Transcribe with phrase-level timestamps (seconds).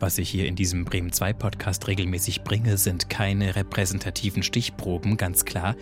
[0.00, 5.44] Was ich hier in diesem Bremen 2 Podcast regelmäßig bringe, sind keine repräsentativen Stichproben, ganz
[5.44, 5.76] klar.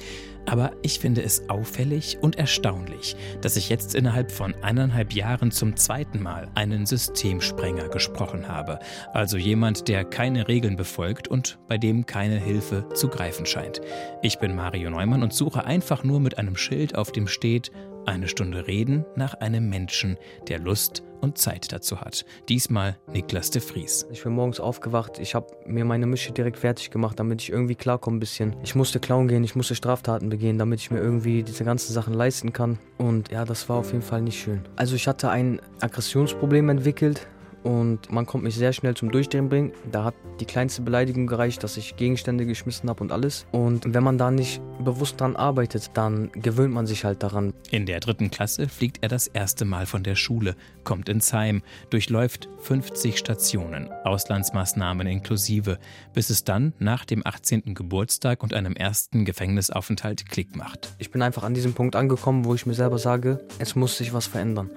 [0.44, 5.76] Aber ich finde es auffällig und erstaunlich, dass ich jetzt innerhalb von eineinhalb Jahren zum
[5.76, 8.80] zweiten Mal einen Systemsprenger gesprochen habe.
[9.12, 13.82] Also jemand, der keine Regeln befolgt und bei dem keine Hilfe zu greifen scheint.
[14.22, 17.70] Ich bin Mario Neumann und suche einfach nur mit einem Schild, auf dem steht,
[18.08, 20.16] eine Stunde reden nach einem Menschen,
[20.48, 22.24] der Lust und Zeit dazu hat.
[22.48, 24.06] Diesmal Niklas de Vries.
[24.10, 27.74] Ich bin morgens aufgewacht, ich habe mir meine Mische direkt fertig gemacht, damit ich irgendwie
[27.74, 28.56] klarkomme ein bisschen.
[28.62, 32.14] Ich musste klauen gehen, ich musste Straftaten begehen, damit ich mir irgendwie diese ganzen Sachen
[32.14, 32.78] leisten kann.
[32.96, 34.62] Und ja, das war auf jeden Fall nicht schön.
[34.76, 37.26] Also ich hatte ein Aggressionsproblem entwickelt
[37.68, 39.72] und man konnte mich sehr schnell zum Durchdrehen bringen.
[39.92, 43.46] Da hat die kleinste Beleidigung gereicht, dass ich Gegenstände geschmissen habe und alles.
[43.52, 47.52] Und wenn man da nicht bewusst dran arbeitet, dann gewöhnt man sich halt daran.
[47.70, 51.62] In der dritten Klasse fliegt er das erste Mal von der Schule, kommt ins Heim,
[51.90, 55.78] durchläuft 50 Stationen, Auslandsmaßnahmen inklusive,
[56.14, 57.74] bis es dann nach dem 18.
[57.74, 60.94] Geburtstag und einem ersten Gefängnisaufenthalt Klick macht.
[60.96, 64.14] Ich bin einfach an diesem Punkt angekommen, wo ich mir selber sage, es muss sich
[64.14, 64.70] was verändern.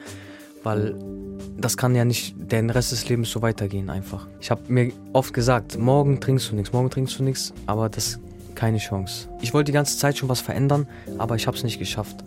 [0.63, 0.95] Weil
[1.57, 4.27] das kann ja nicht den Rest des Lebens so weitergehen einfach.
[4.39, 8.19] Ich habe mir oft gesagt, morgen trinkst du nichts, morgen trinkst du nichts, aber das
[8.55, 9.27] keine Chance.
[9.41, 12.23] Ich wollte die ganze Zeit schon was verändern, aber ich habe es nicht geschafft.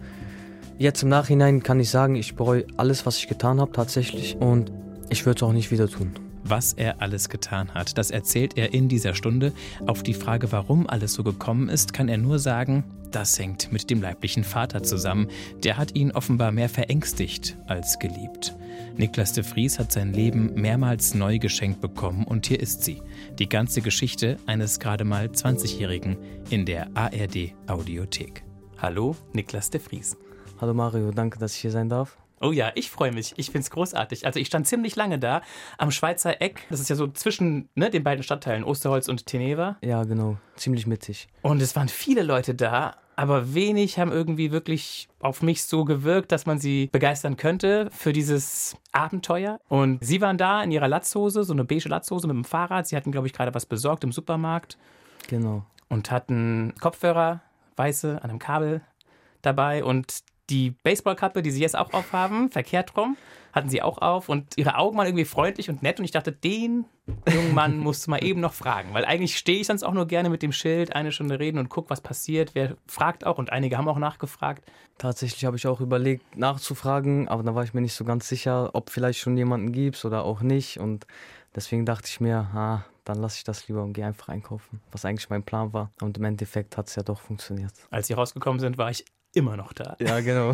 [0.79, 4.73] Jetzt im Nachhinein kann ich sagen, ich bereue alles, was ich getan habe tatsächlich und
[5.11, 6.13] ich würde es auch nicht wieder tun.
[6.47, 9.53] Was er alles getan hat, das erzählt er in dieser Stunde.
[9.87, 13.89] Auf die Frage, warum alles so gekommen ist, kann er nur sagen, das hängt mit
[13.89, 15.29] dem leiblichen Vater zusammen.
[15.63, 18.55] Der hat ihn offenbar mehr verängstigt als geliebt.
[18.97, 23.01] Niklas de Vries hat sein Leben mehrmals neu geschenkt bekommen und hier ist sie.
[23.39, 26.17] Die ganze Geschichte eines gerade mal 20-Jährigen
[26.51, 28.45] in der ARD Audiothek.
[28.79, 30.17] Hallo, Niklas de Vries.
[30.61, 32.19] Hallo Mario, danke, dass ich hier sein darf.
[32.45, 33.33] Oh ja, ich freue mich.
[33.37, 34.27] Ich finde es großartig.
[34.27, 35.41] Also ich stand ziemlich lange da
[35.79, 36.67] am Schweizer Eck.
[36.69, 39.77] Das ist ja so zwischen ne, den beiden Stadtteilen Osterholz und Teneva.
[39.81, 40.37] Ja, genau.
[40.57, 41.29] Ziemlich mittig.
[41.41, 46.33] Und es waren viele Leute da, aber wenig haben irgendwie wirklich auf mich so gewirkt,
[46.33, 49.59] dass man sie begeistern könnte für dieses Abenteuer.
[49.69, 52.87] Und sie waren da in ihrer Latzhose, so eine beige Latzhose mit dem Fahrrad.
[52.87, 54.77] Sie hatten, glaube ich, gerade was besorgt im Supermarkt.
[55.29, 55.65] Genau.
[55.89, 57.41] Und hatten Kopfhörer,
[57.77, 58.83] weiße, an einem Kabel
[59.41, 59.83] dabei.
[59.83, 63.17] Und die Baseballkappe, die sie jetzt auch aufhaben, verkehrt rum,
[63.53, 66.33] hatten sie auch auf und ihre Augen waren irgendwie freundlich und nett und ich dachte,
[66.33, 66.87] den
[67.33, 70.07] jungen Mann musst du mal eben noch fragen, weil eigentlich stehe ich sonst auch nur
[70.07, 73.53] gerne mit dem Schild eine Stunde reden und guck, was passiert, wer fragt auch und
[73.53, 74.65] einige haben auch nachgefragt.
[74.99, 78.71] Tatsächlich habe ich auch überlegt nachzufragen, aber da war ich mir nicht so ganz sicher,
[78.75, 81.07] ob vielleicht schon jemanden gibt oder auch nicht und
[81.55, 85.05] deswegen dachte ich mir, ah, dann lasse ich das lieber und gehe einfach einkaufen, was
[85.05, 85.93] eigentlich mein Plan war.
[86.01, 87.73] Und im Endeffekt hat es ja doch funktioniert.
[87.91, 89.97] Als sie rausgekommen sind, war ich immer noch da.
[89.99, 90.53] Ja, genau.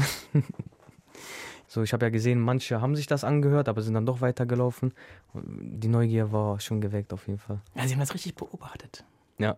[1.68, 4.92] so, ich habe ja gesehen, manche haben sich das angehört, aber sind dann doch weitergelaufen.
[5.34, 7.60] Die Neugier war schon geweckt auf jeden Fall.
[7.74, 9.04] Ja, sie haben das richtig beobachtet.
[9.38, 9.56] Ja.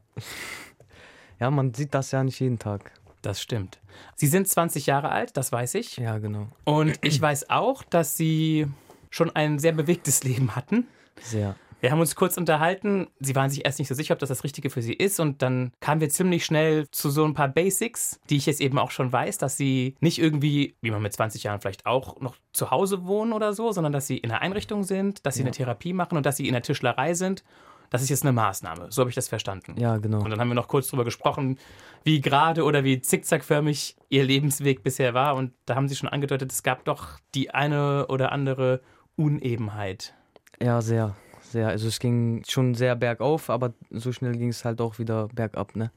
[1.40, 2.92] Ja, man sieht das ja nicht jeden Tag.
[3.22, 3.80] Das stimmt.
[4.16, 5.96] Sie sind 20 Jahre alt, das weiß ich.
[5.96, 6.48] Ja, genau.
[6.64, 8.66] Und ich weiß auch, dass Sie
[9.10, 10.86] schon ein sehr bewegtes Leben hatten.
[11.20, 11.54] Sehr.
[11.82, 13.08] Wir haben uns kurz unterhalten.
[13.18, 15.18] Sie waren sich erst nicht so sicher, ob das das Richtige für Sie ist.
[15.18, 18.78] Und dann kamen wir ziemlich schnell zu so ein paar Basics, die ich jetzt eben
[18.78, 22.36] auch schon weiß, dass Sie nicht irgendwie, wie man mit 20 Jahren vielleicht auch, noch
[22.52, 25.46] zu Hause wohnen oder so, sondern dass Sie in einer Einrichtung sind, dass Sie ja.
[25.46, 27.42] eine Therapie machen und dass Sie in der Tischlerei sind.
[27.90, 28.86] Das ist jetzt eine Maßnahme.
[28.90, 29.74] So habe ich das verstanden.
[29.76, 30.22] Ja, genau.
[30.22, 31.58] Und dann haben wir noch kurz darüber gesprochen,
[32.04, 35.34] wie gerade oder wie zickzackförmig Ihr Lebensweg bisher war.
[35.34, 38.82] Und da haben Sie schon angedeutet, es gab doch die eine oder andere
[39.16, 40.14] Unebenheit.
[40.62, 41.16] Ja, sehr
[41.52, 41.68] sehr.
[41.68, 45.76] Also es ging schon sehr bergauf, aber so schnell ging es halt auch wieder bergab,
[45.76, 45.90] ne?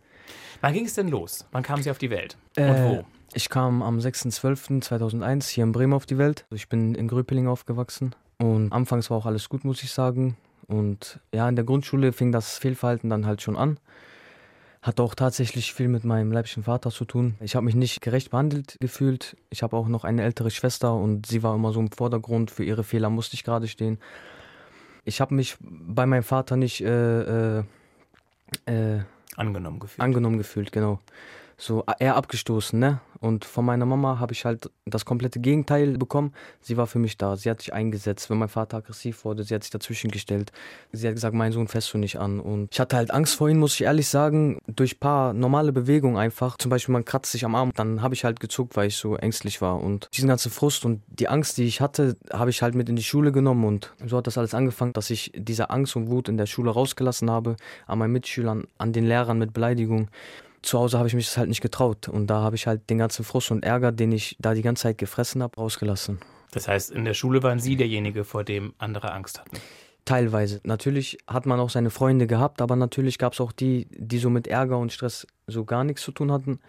[0.61, 1.45] Wann ging es denn los?
[1.51, 2.37] Wann kamen Sie auf die Welt?
[2.57, 3.05] Und äh, wo?
[3.33, 6.45] Ich kam am 6.12.2001 hier in Bremen auf die Welt.
[6.49, 10.37] Also ich bin in Gröpeling aufgewachsen und anfangs war auch alles gut, muss ich sagen.
[10.67, 13.79] Und ja, in der Grundschule fing das Fehlverhalten dann halt schon an.
[14.81, 17.35] Hat auch tatsächlich viel mit meinem leiblichen Vater zu tun.
[17.39, 19.35] Ich habe mich nicht gerecht behandelt gefühlt.
[19.49, 22.51] Ich habe auch noch eine ältere Schwester und sie war immer so im Vordergrund.
[22.51, 23.99] Für ihre Fehler musste ich gerade stehen
[25.05, 27.63] ich habe mich bei meinem Vater nicht äh, äh,
[28.65, 29.01] äh,
[29.35, 30.01] angenommen gefühlt.
[30.01, 30.99] Angenommen gefühlt, genau
[31.57, 32.99] so eher abgestoßen, ne?
[33.21, 36.33] Und von meiner Mama habe ich halt das komplette Gegenteil bekommen.
[36.61, 37.35] Sie war für mich da.
[37.35, 38.29] Sie hat sich eingesetzt.
[38.29, 40.51] Wenn mein Vater aggressiv wurde, sie hat sich dazwischen gestellt.
[40.91, 42.39] Sie hat gesagt, mein Sohn fährst du nicht an.
[42.39, 46.17] Und ich hatte halt Angst vor ihm, muss ich ehrlich sagen, durch paar normale Bewegungen
[46.17, 46.57] einfach.
[46.57, 47.71] Zum Beispiel, man kratzt sich am Arm.
[47.75, 49.81] Dann habe ich halt gezuckt, weil ich so ängstlich war.
[49.81, 52.95] Und diesen ganzen Frust und die Angst, die ich hatte, habe ich halt mit in
[52.95, 53.65] die Schule genommen.
[53.65, 56.69] Und so hat das alles angefangen, dass ich diese Angst und Wut in der Schule
[56.69, 57.55] rausgelassen habe.
[57.87, 60.09] An meinen Mitschülern, an den Lehrern mit Beleidigung
[60.65, 62.07] zu Hause habe ich mich das halt nicht getraut.
[62.07, 64.83] Und da habe ich halt den ganzen Frust und Ärger, den ich da die ganze
[64.83, 66.19] Zeit gefressen habe, rausgelassen.
[66.51, 69.57] Das heißt, in der Schule waren Sie derjenige, vor dem andere Angst hatten?
[70.05, 70.61] Teilweise.
[70.63, 74.29] Natürlich hat man auch seine Freunde gehabt, aber natürlich gab es auch die, die so
[74.29, 76.59] mit Ärger und Stress so gar nichts zu tun hatten.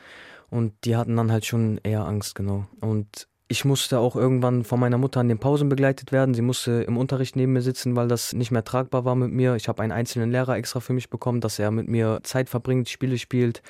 [0.48, 2.66] Und die hatten dann halt schon eher Angst, genau.
[2.80, 6.34] Und ich musste auch irgendwann von meiner Mutter an den Pausen begleitet werden.
[6.34, 9.54] Sie musste im Unterricht neben mir sitzen, weil das nicht mehr tragbar war mit mir.
[9.54, 12.88] Ich habe einen einzelnen Lehrer extra für mich bekommen, dass er mit mir Zeit verbringt,
[12.88, 13.62] Spiele spielt.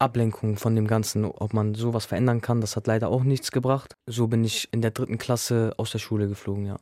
[0.00, 3.94] Ablenkung von dem Ganzen, ob man sowas verändern kann, das hat leider auch nichts gebracht.
[4.06, 6.76] So bin ich in der dritten Klasse aus der Schule geflogen, ja.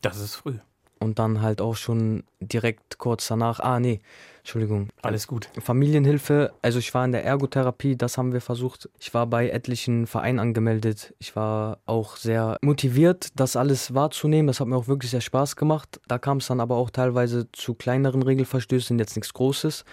[0.00, 0.58] Das ist früh
[0.98, 4.00] und dann halt auch schon direkt kurz danach, ah nee,
[4.38, 4.88] Entschuldigung.
[5.00, 5.48] Alles gut.
[5.58, 8.90] Familienhilfe, also ich war in der Ergotherapie, das haben wir versucht.
[9.00, 11.14] Ich war bei etlichen Vereinen angemeldet.
[11.18, 14.46] Ich war auch sehr motiviert, das alles wahrzunehmen.
[14.46, 16.00] Das hat mir auch wirklich sehr Spaß gemacht.
[16.08, 19.84] Da kam es dann aber auch teilweise zu kleineren Regelverstößen, jetzt nichts Großes.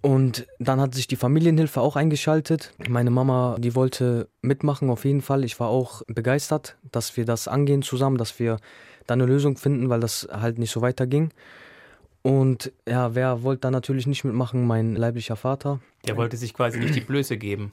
[0.00, 2.72] Und dann hat sich die Familienhilfe auch eingeschaltet.
[2.88, 5.44] Meine Mama, die wollte mitmachen auf jeden Fall.
[5.44, 8.58] Ich war auch begeistert, dass wir das angehen zusammen, dass wir
[9.06, 11.30] da eine Lösung finden, weil das halt nicht so weiterging.
[12.22, 14.66] Und ja, wer wollte da natürlich nicht mitmachen?
[14.66, 15.80] Mein leiblicher Vater.
[16.06, 17.70] Der wollte sich quasi nicht die Blöße geben.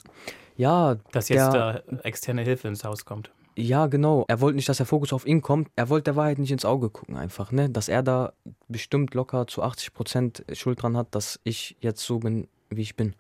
[0.58, 0.98] Ja.
[1.14, 3.32] Dass jetzt der, da externe Hilfe ins Haus kommt.
[3.56, 4.26] Ja, genau.
[4.28, 5.70] Er wollte nicht, dass der Fokus auf ihn kommt.
[5.76, 7.52] Er wollte der Wahrheit nicht ins Auge gucken, einfach.
[7.52, 7.70] Ne?
[7.70, 8.34] Dass er da
[8.68, 12.96] bestimmt locker zu 80 Prozent Schuld dran hat, dass ich jetzt so bin, wie ich
[12.96, 13.16] bin.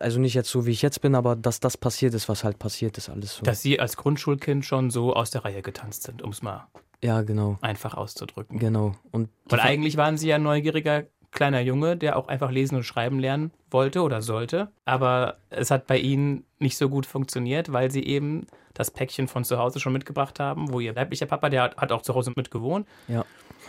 [0.00, 2.58] Also nicht jetzt so, wie ich jetzt bin, aber dass das passiert ist, was halt
[2.58, 3.42] passiert ist, alles so.
[3.42, 6.68] Dass Sie als Grundschulkind schon so aus der Reihe getanzt sind, um es mal
[7.02, 7.58] ja, genau.
[7.60, 8.58] einfach auszudrücken.
[8.58, 8.94] Genau.
[9.10, 12.84] Und Weil eigentlich waren Sie ja ein neugieriger kleiner Junge, der auch einfach lesen und
[12.84, 14.72] schreiben lernen wollte oder sollte.
[14.84, 18.46] Aber es hat bei Ihnen nicht so gut funktioniert, weil Sie eben
[18.78, 22.02] das Päckchen von zu Hause schon mitgebracht haben, wo Ihr leiblicher Papa, der hat auch
[22.02, 22.86] zu Hause mit gewohnt.
[23.08, 23.24] Ja.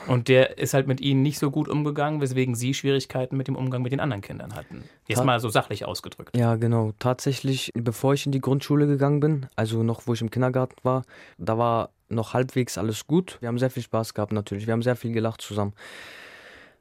[0.07, 3.55] Und der ist halt mit ihnen nicht so gut umgegangen, weswegen sie Schwierigkeiten mit dem
[3.55, 4.83] Umgang mit den anderen Kindern hatten.
[5.07, 6.37] Jetzt Ta mal so sachlich ausgedrückt.
[6.37, 6.93] Ja, genau.
[6.99, 11.03] Tatsächlich, bevor ich in die Grundschule gegangen bin, also noch wo ich im Kindergarten war,
[11.37, 13.37] da war noch halbwegs alles gut.
[13.41, 14.67] Wir haben sehr viel Spaß gehabt natürlich.
[14.67, 15.73] Wir haben sehr viel gelacht zusammen.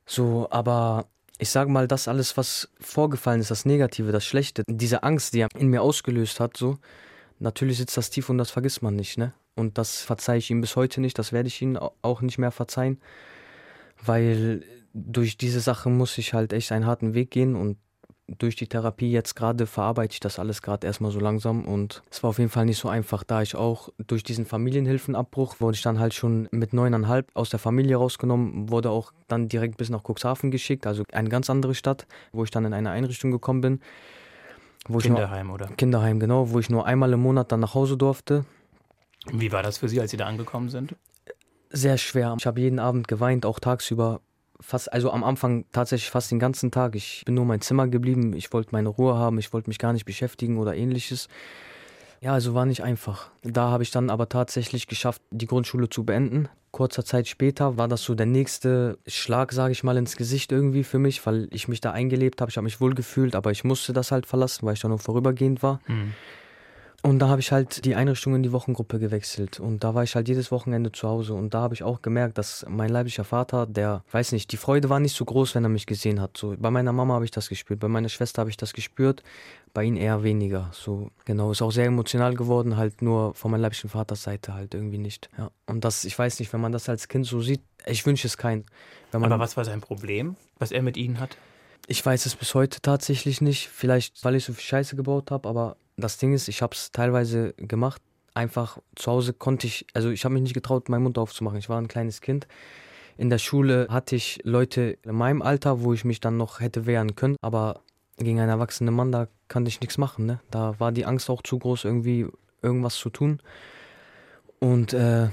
[0.07, 1.07] So, aber
[1.39, 5.41] ich sage mal, das alles, was vorgefallen ist, das Negative, das Schlechte, diese Angst, die
[5.41, 6.79] er in mir ausgelöst hat, so,
[7.39, 9.33] natürlich sitzt das tief und das vergisst man nicht, ne?
[9.55, 12.53] Und das verzeihe ich ihm bis heute nicht, das werde ich ihm auch nicht mehr
[12.53, 13.01] verzeihen,
[14.05, 14.63] weil
[14.95, 17.77] durch diese Sache muss ich halt echt einen harten Weg gehen und
[18.29, 22.23] durch die Therapie jetzt gerade verarbeite ich das alles gerade erstmal so langsam und es
[22.23, 25.83] war auf jeden Fall nicht so einfach, da ich auch durch diesen Familienhilfenabbruch wurde ich
[25.83, 30.03] dann halt schon mit neuneinhalb aus der Familie rausgenommen, wurde auch dann direkt bis nach
[30.07, 33.81] Cuxhaven geschickt, also eine ganz andere Stadt, wo ich dann in eine Einrichtung gekommen bin.
[34.87, 35.67] Kinderheim, nur, oder?
[35.69, 38.45] Kinderheim, genau, wo ich nur einmal im Monat dann nach Hause durfte.
[39.33, 40.95] Wie war das für Sie, als Sie da angekommen sind?
[41.71, 42.35] Sehr schwer.
[42.39, 44.21] Ich habe jeden Abend geweint, auch tagsüber.
[44.61, 46.97] Fast, also am Anfang tatsächlich fast den ganzen Tag.
[46.97, 48.33] Ich bin nur in mein Zimmer geblieben.
[48.33, 49.39] Ich wollte meine Ruhe haben.
[49.39, 51.29] Ich wollte mich gar nicht beschäftigen oder ähnliches.
[52.21, 53.31] Ja, also war nicht einfach.
[53.43, 56.49] Da habe ich dann aber tatsächlich geschafft, die Grundschule zu beenden.
[56.71, 60.85] Kurzer Zeit später war das so der nächste Schlag, sage ich mal, ins Gesicht irgendwie
[60.85, 62.51] für mich, weil ich mich da eingelebt habe.
[62.51, 64.99] Ich habe mich wohl gefühlt, aber ich musste das halt verlassen, weil ich da nur
[64.99, 65.81] vorübergehend war.
[65.87, 66.13] Mhm.
[67.03, 69.61] Und da habe ich halt die Einrichtung in die Wochengruppe gewechselt.
[69.61, 71.35] Und da war ich halt jedes Wochenende zu Hause.
[71.35, 74.91] Und da habe ich auch gemerkt, dass mein leiblicher Vater, der, weiß nicht, die Freude
[74.91, 76.37] war nicht so groß, wenn er mich gesehen hat.
[76.37, 79.23] So, bei meiner Mama habe ich das gespürt, bei meiner Schwester habe ich das gespürt,
[79.73, 80.71] bei ihm eher weniger.
[80.73, 84.75] So, genau, ist auch sehr emotional geworden, halt nur von meinem leiblichen Vaters Seite halt
[84.75, 85.29] irgendwie nicht.
[85.37, 85.51] Ja.
[85.67, 88.37] Und das, ich weiß nicht, wenn man das als Kind so sieht, ich wünsche es
[88.37, 88.65] keinen.
[89.13, 91.37] Aber was war sein Problem, was er mit Ihnen hat?
[91.87, 93.69] Ich weiß es bis heute tatsächlich nicht.
[93.69, 96.93] Vielleicht, weil ich so viel Scheiße gebaut habe, aber das Ding ist, ich habe es
[96.93, 98.03] teilweise gemacht.
[98.35, 101.59] Einfach zu Hause konnte ich, also ich habe mich nicht getraut, meinen Mund aufzumachen.
[101.59, 102.47] Ich war ein kleines Kind.
[103.17, 106.87] In der Schule hatte ich Leute in meinem Alter, wo ich mich dann noch hätte
[106.87, 107.37] wehren können.
[107.41, 107.81] Aber
[108.19, 110.27] gegen einen erwachsenen Mann, da kann ich nichts machen.
[110.27, 110.41] Ne?
[110.51, 112.27] Da war die Angst auch zu groß, irgendwie
[112.63, 113.41] irgendwas zu tun.
[114.59, 115.29] Und äh,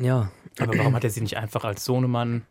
[0.00, 0.30] ja.
[0.58, 2.46] Aber warum hat er sie nicht einfach als Sohnemann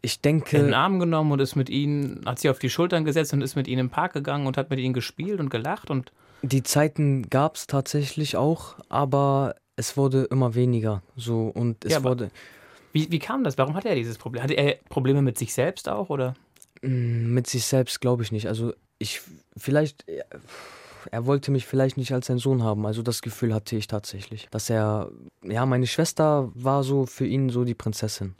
[0.00, 0.56] ich denke.
[0.56, 3.42] In den Arm genommen und ist mit ihnen, hat sie auf die Schultern gesetzt und
[3.42, 6.12] ist mit ihnen im Park gegangen und hat mit ihnen gespielt und gelacht und.
[6.42, 11.02] Die Zeiten gab es tatsächlich auch, aber es wurde immer weniger.
[11.16, 12.30] So und es ja, wurde.
[12.92, 13.58] Wie, wie kam das?
[13.58, 14.42] Warum hatte er dieses Problem?
[14.42, 16.34] Hatte er Probleme mit sich selbst auch oder?
[16.82, 18.48] Mm, mit sich selbst glaube ich nicht.
[18.48, 19.20] Also ich
[19.56, 20.04] vielleicht
[21.10, 22.86] er wollte mich vielleicht nicht als sein Sohn haben.
[22.86, 25.10] Also das Gefühl hatte ich tatsächlich, dass er
[25.42, 28.34] ja meine Schwester war so für ihn so die Prinzessin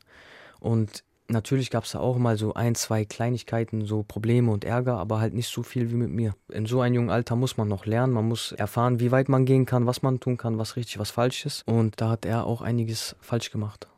[0.60, 4.98] und Natürlich gab es da auch mal so ein, zwei Kleinigkeiten, so Probleme und Ärger,
[4.98, 6.34] aber halt nicht so viel wie mit mir.
[6.50, 9.46] In so einem jungen Alter muss man noch lernen, man muss erfahren, wie weit man
[9.46, 11.66] gehen kann, was man tun kann, was richtig, was falsch ist.
[11.66, 13.88] Und da hat er auch einiges falsch gemacht.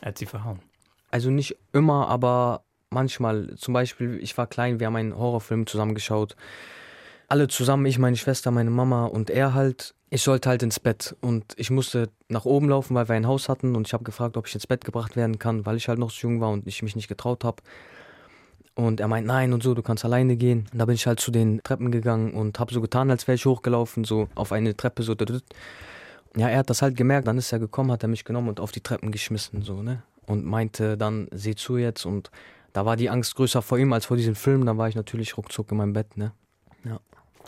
[0.00, 0.60] Er hat sie verhauen.
[1.12, 3.54] Also nicht immer, aber manchmal.
[3.56, 6.36] Zum Beispiel, ich war klein, wir haben einen Horrorfilm zusammengeschaut.
[7.28, 9.94] Alle zusammen, ich, meine Schwester, meine Mama und er halt.
[10.10, 13.48] ich sollte halt ins Bett und ich musste nach oben laufen, weil wir ein Haus
[13.48, 16.00] hatten und ich habe gefragt, ob ich ins Bett gebracht werden kann, weil ich halt
[16.00, 17.62] noch so jung war und ich mich nicht getraut habe.
[18.74, 20.66] Und er meint, nein und so, du kannst alleine gehen.
[20.72, 23.36] Und da bin ich halt zu den Treppen gegangen und habe so getan, als wäre
[23.36, 25.14] ich hochgelaufen, so auf eine Treppe, so.
[26.36, 28.58] Ja, er hat das halt gemerkt, dann ist er gekommen, hat er mich genommen und
[28.58, 30.02] auf die Treppen geschmissen, so, ne?
[30.26, 32.06] Und meinte dann, seh zu jetzt.
[32.06, 32.30] Und
[32.72, 34.66] da war die Angst größer vor ihm als vor diesem Film.
[34.66, 36.32] Da war ich natürlich ruckzuck in meinem Bett, ne?
[36.84, 37.00] Ja.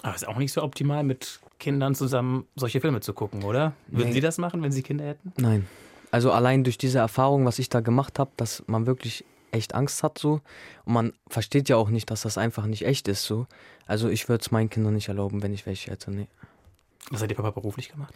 [0.02, 3.72] Aber ist auch nicht so optimal, mit Kindern zusammen solche Filme zu gucken, oder?
[3.86, 4.14] Würden nee.
[4.14, 5.32] Sie das machen, wenn Sie Kinder hätten?
[5.36, 5.66] Nein.
[6.10, 10.02] Also allein durch diese Erfahrung, was ich da gemacht habe, dass man wirklich echt Angst
[10.02, 10.40] hat so
[10.84, 13.46] und man versteht ja auch nicht, dass das einfach nicht echt ist so.
[13.86, 16.26] Also ich würde es meinen Kindern nicht erlauben, wenn ich welche hätte, nee.
[17.10, 18.14] Was hat Ihr Papa beruflich gemacht?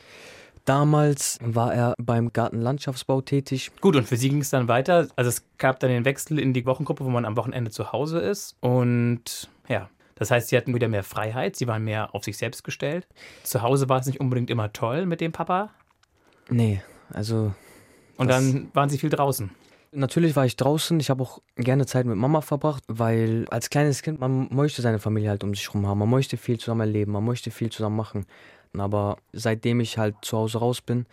[0.67, 3.71] Damals war er beim Gartenlandschaftsbau tätig.
[3.81, 5.07] Gut, und für Sie ging es dann weiter.
[5.15, 8.19] Also es gab dann den Wechsel in die Wochengruppe, wo man am Wochenende zu Hause
[8.19, 8.57] ist.
[8.61, 12.65] Und ja, das heißt, Sie hatten wieder mehr Freiheit, Sie waren mehr auf sich selbst
[12.65, 13.07] gestellt.
[13.45, 15.71] Zu Hause war es nicht unbedingt immer toll mit dem Papa?
[16.49, 17.55] Nee, also.
[18.17, 19.51] Und dann waren Sie viel draußen?
[19.93, 20.99] Natürlich war ich draußen.
[21.01, 24.99] Ich habe auch gerne Zeit mit Mama verbracht, weil als kleines Kind, man möchte seine
[24.99, 25.99] Familie halt um sich herum haben.
[25.99, 28.27] Man möchte viel zusammen erleben, man möchte viel zusammen machen.
[28.77, 31.07] Aber seitdem ich halt zu Hause raus bin,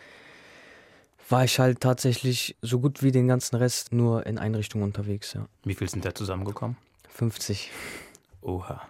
[1.28, 5.46] war ich halt tatsächlich so gut wie den ganzen Rest nur in Einrichtungen unterwegs, ja.
[5.64, 6.76] Wie viel sind da zusammengekommen?
[7.08, 7.70] 50.
[8.42, 8.82] Oha.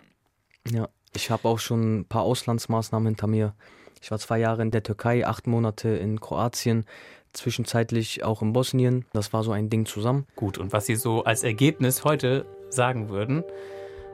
[0.69, 3.55] Ja, ich habe auch schon ein paar Auslandsmaßnahmen hinter mir.
[4.03, 6.85] Ich war zwei Jahre in der Türkei, acht Monate in Kroatien,
[7.33, 9.05] zwischenzeitlich auch in Bosnien.
[9.13, 10.27] Das war so ein Ding zusammen.
[10.37, 13.45] Gut, und was Sie so als Ergebnis heute sagen würden,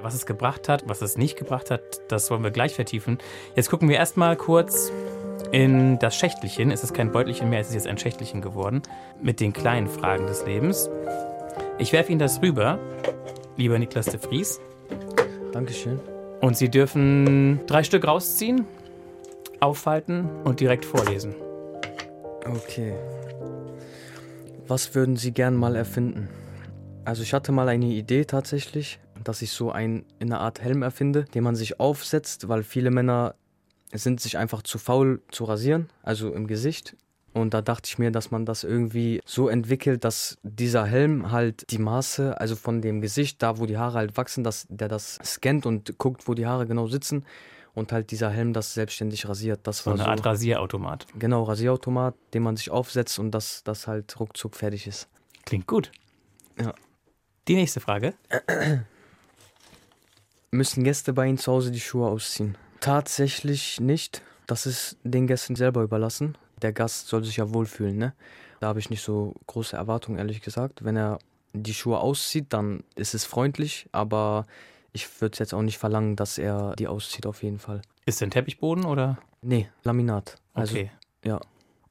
[0.02, 3.18] was es gebracht hat, was es nicht gebracht hat, das wollen wir gleich vertiefen.
[3.54, 4.90] Jetzt gucken wir erstmal kurz
[5.52, 6.70] in das Schächtelchen.
[6.70, 8.82] Es ist kein Beutelchen mehr, es ist jetzt ein Schächtelchen geworden.
[9.22, 10.88] Mit den kleinen Fragen des Lebens.
[11.78, 12.78] Ich werfe Ihnen das rüber,
[13.56, 14.60] lieber Niklas de Vries.
[15.52, 16.00] Dankeschön.
[16.40, 18.66] Und Sie dürfen drei Stück rausziehen,
[19.60, 21.34] aufhalten und direkt vorlesen.
[22.46, 22.94] Okay.
[24.66, 26.28] Was würden Sie gern mal erfinden?
[27.10, 30.82] Also ich hatte mal eine Idee tatsächlich dass ich so ein, in einer Art Helm
[30.82, 33.34] erfinde, den man sich aufsetzt, weil viele Männer
[33.92, 36.96] sind sich einfach zu faul zu rasieren, also im Gesicht.
[37.32, 41.70] Und da dachte ich mir, dass man das irgendwie so entwickelt, dass dieser Helm halt
[41.70, 45.18] die Maße, also von dem Gesicht, da wo die Haare halt wachsen, dass der das
[45.22, 47.24] scannt und guckt, wo die Haare genau sitzen
[47.72, 49.60] und halt dieser Helm das selbstständig rasiert.
[49.62, 51.06] Das so war eine so, Art Rasierautomat.
[51.18, 55.08] Genau, Rasierautomat, den man sich aufsetzt und das, das halt ruckzuck fertig ist.
[55.44, 55.92] Klingt gut.
[56.58, 56.74] Ja.
[57.50, 58.14] Die nächste Frage.
[60.52, 62.56] Müssen Gäste bei Ihnen zu Hause die Schuhe ausziehen?
[62.78, 64.22] Tatsächlich nicht.
[64.46, 66.38] Das ist den Gästen selber überlassen.
[66.62, 68.14] Der Gast soll sich ja wohlfühlen, ne?
[68.60, 70.84] Da habe ich nicht so große Erwartungen, ehrlich gesagt.
[70.84, 71.18] Wenn er
[71.52, 74.46] die Schuhe auszieht, dann ist es freundlich, aber
[74.92, 77.82] ich würde jetzt auch nicht verlangen, dass er die auszieht, auf jeden Fall.
[78.06, 79.18] Ist denn Teppichboden oder?
[79.42, 80.36] Nee, Laminat.
[80.54, 80.92] Also, okay.
[81.24, 81.40] Ja.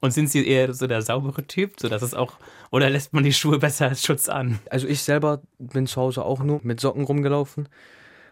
[0.01, 2.33] Und sind Sie eher so der saubere Typ, sodass es auch,
[2.71, 4.59] oder lässt man die Schuhe besser als Schutz an?
[4.69, 7.67] Also ich selber bin zu Hause auch nur mit Socken rumgelaufen.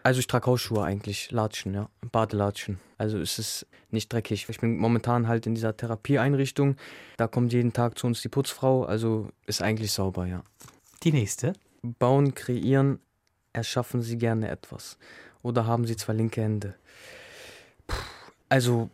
[0.02, 2.78] Also ich trage Hausschuhe eigentlich, Latschen, ja, Badelatschen.
[2.96, 4.46] Also es ist nicht dreckig.
[4.48, 6.76] Ich bin momentan halt in dieser Therapieeinrichtung.
[7.18, 10.42] Da kommt jeden Tag zu uns die Putzfrau, also ist eigentlich sauber, ja.
[11.02, 11.52] Die nächste?
[11.82, 13.00] Bauen, kreieren,
[13.52, 14.98] erschaffen Sie gerne etwas.
[15.42, 16.74] Oder haben Sie zwei linke Hände?
[17.86, 17.96] Puh,
[18.48, 18.88] also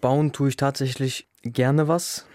[0.00, 2.26] bauen tue ich tatsächlich gerne was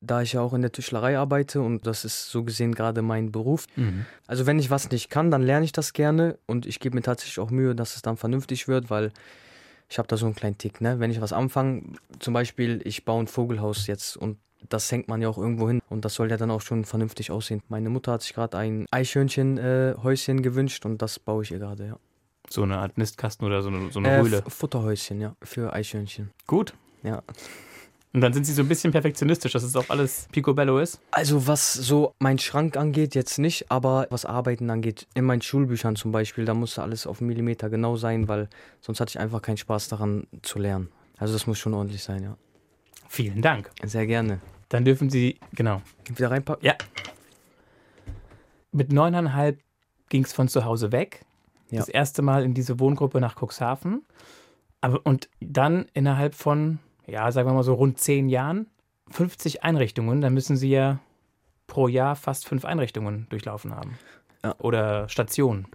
[0.00, 3.30] da ich ja auch in der Tischlerei arbeite und das ist so gesehen gerade mein
[3.30, 3.66] Beruf.
[3.76, 4.06] Mhm.
[4.26, 7.02] Also wenn ich was nicht kann, dann lerne ich das gerne und ich gebe mir
[7.02, 9.12] tatsächlich auch Mühe, dass es dann vernünftig wird, weil
[9.88, 10.80] ich habe da so einen kleinen Tick.
[10.80, 11.00] Ne?
[11.00, 11.82] Wenn ich was anfange,
[12.18, 14.38] zum Beispiel ich baue ein Vogelhaus jetzt und
[14.68, 17.30] das hängt man ja auch irgendwo hin und das soll ja dann auch schon vernünftig
[17.30, 17.62] aussehen.
[17.68, 21.86] Meine Mutter hat sich gerade ein Eichhörnchen-Häuschen äh, gewünscht und das baue ich ihr gerade,
[21.86, 21.96] ja.
[22.48, 24.42] So eine Art Nistkasten oder so eine, so eine äh, Höhle?
[24.48, 26.30] Futterhäuschen, ja, für Eichhörnchen.
[26.46, 26.74] Gut.
[27.02, 27.22] Ja.
[28.12, 31.00] Und dann sind sie so ein bisschen perfektionistisch, dass es auch alles picobello ist?
[31.12, 35.94] Also was so mein Schrank angeht, jetzt nicht, aber was Arbeiten angeht, in meinen Schulbüchern
[35.94, 38.48] zum Beispiel, da musste alles auf Millimeter genau sein, weil
[38.80, 40.88] sonst hatte ich einfach keinen Spaß daran zu lernen.
[41.18, 42.36] Also das muss schon ordentlich sein, ja.
[43.08, 43.70] Vielen Dank.
[43.84, 44.40] Sehr gerne.
[44.70, 45.82] Dann dürfen Sie, genau.
[46.14, 46.64] Wieder reinpacken?
[46.64, 46.74] Ja.
[48.72, 49.60] Mit neuneinhalb
[50.08, 51.24] ging es von zu Hause weg.
[51.70, 51.78] Ja.
[51.78, 54.04] Das erste Mal in diese Wohngruppe nach Cuxhaven.
[54.80, 56.78] Aber, und dann innerhalb von
[57.10, 58.66] ja, sagen wir mal so rund zehn Jahren
[59.10, 61.00] 50 Einrichtungen, dann müssen Sie ja
[61.66, 63.98] pro Jahr fast fünf Einrichtungen durchlaufen haben.
[64.42, 64.54] Ja.
[64.58, 65.66] Oder Stationen.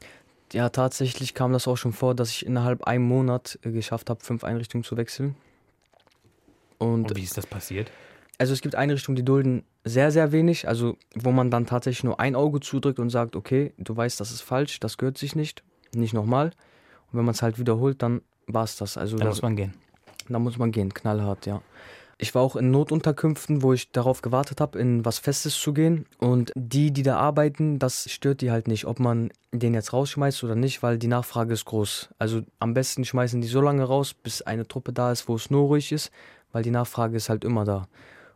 [0.54, 4.24] Ja, tatsächlich kam das auch schon vor, dass ich innerhalb einem Monat äh, geschafft habe,
[4.24, 5.36] fünf Einrichtungen zu wechseln.
[6.78, 7.92] Und, Und wie ist das passiert?
[8.38, 12.20] Also es gibt Einrichtungen, die dulden sehr, sehr wenig, also wo man dann tatsächlich nur
[12.20, 15.64] ein Auge zudrückt und sagt, okay, du weißt, das ist falsch, das gehört sich nicht,
[15.94, 16.48] nicht nochmal.
[17.12, 18.98] Und wenn man es halt wiederholt, dann war es das.
[18.98, 19.74] Also dann muss man gehen.
[20.30, 21.62] Da muss man gehen, knallhart, ja.
[22.18, 26.06] Ich war auch in Notunterkünften, wo ich darauf gewartet habe, in was Festes zu gehen.
[26.18, 30.44] Und die, die da arbeiten, das stört die halt nicht, ob man den jetzt rausschmeißt
[30.46, 32.10] oder nicht, weil die Nachfrage ist groß.
[32.18, 35.50] Also am besten schmeißen die so lange raus, bis eine Truppe da ist, wo es
[35.50, 36.10] nur ruhig ist,
[36.54, 37.88] weil die Nachfrage ist halt immer da.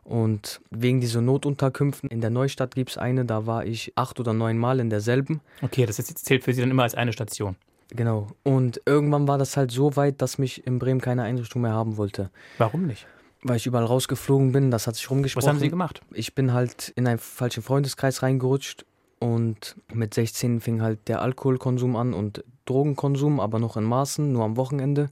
[0.04, 4.34] Und wegen dieser Notunterkünften in der Neustadt gibt es eine, da war ich acht oder
[4.34, 5.40] neun Mal in derselben.
[5.62, 7.56] Okay, das zählt für Sie dann immer als eine Station.
[7.90, 8.28] Genau.
[8.42, 11.96] Und irgendwann war das halt so weit, dass mich in Bremen keine Einrichtung mehr haben
[11.96, 12.30] wollte.
[12.58, 13.06] Warum nicht?
[13.42, 15.44] Weil ich überall rausgeflogen bin, das hat sich rumgesprochen.
[15.44, 16.02] Was haben Sie gemacht?
[16.12, 18.84] Ich bin halt in einen falschen Freundeskreis reingerutscht
[19.18, 24.44] und mit 16 fing halt der Alkoholkonsum an und Drogenkonsum, aber noch in Maßen, nur
[24.44, 25.10] am Wochenende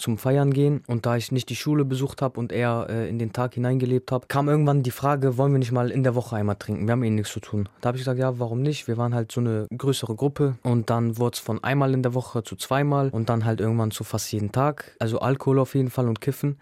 [0.00, 0.82] zum Feiern gehen.
[0.86, 4.10] Und da ich nicht die Schule besucht habe und eher äh, in den Tag hineingelebt
[4.12, 6.86] habe, kam irgendwann die Frage, wollen wir nicht mal in der Woche einmal trinken?
[6.86, 7.68] Wir haben eh nichts zu tun.
[7.80, 8.88] Da habe ich gesagt, ja, warum nicht?
[8.88, 12.14] Wir waren halt so eine größere Gruppe und dann wurde es von einmal in der
[12.14, 14.96] Woche zu zweimal und dann halt irgendwann zu fast jeden Tag.
[14.98, 16.58] Also Alkohol auf jeden Fall und Kiffen.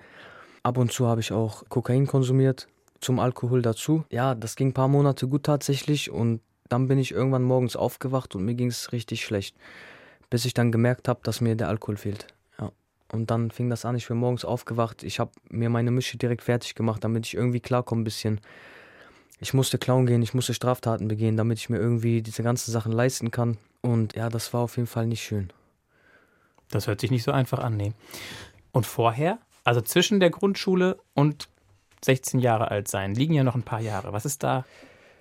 [0.62, 2.68] Ab und zu habe ich auch Kokain konsumiert,
[3.00, 4.04] zum Alkohol dazu.
[4.11, 8.35] Ja, das ging ein paar Monate gut tatsächlich und dann bin ich irgendwann morgens aufgewacht
[8.35, 9.57] und mir ging es richtig schlecht.
[10.30, 12.26] Bis ich dann gemerkt habe, dass mir der Alkohol fehlt.
[13.11, 15.03] Und dann fing das an, ich bin morgens aufgewacht.
[15.03, 18.41] Ich habe mir meine Mische direkt fertig gemacht, damit ich irgendwie klarkomme ein bisschen.
[19.41, 22.93] Ich musste klauen gehen, ich musste Straftaten begehen, damit ich mir irgendwie diese ganzen Sachen
[22.93, 23.57] leisten kann.
[23.81, 25.50] Und ja, das war auf jeden Fall nicht schön.
[26.71, 27.93] Das hört sich nicht so einfach an, nee.
[28.73, 29.38] Und vorher?
[29.65, 31.49] Also zwischen der Grundschule und
[32.05, 34.12] 16 Jahre alt sein, liegen ja noch ein paar Jahre.
[34.12, 34.65] Was ist da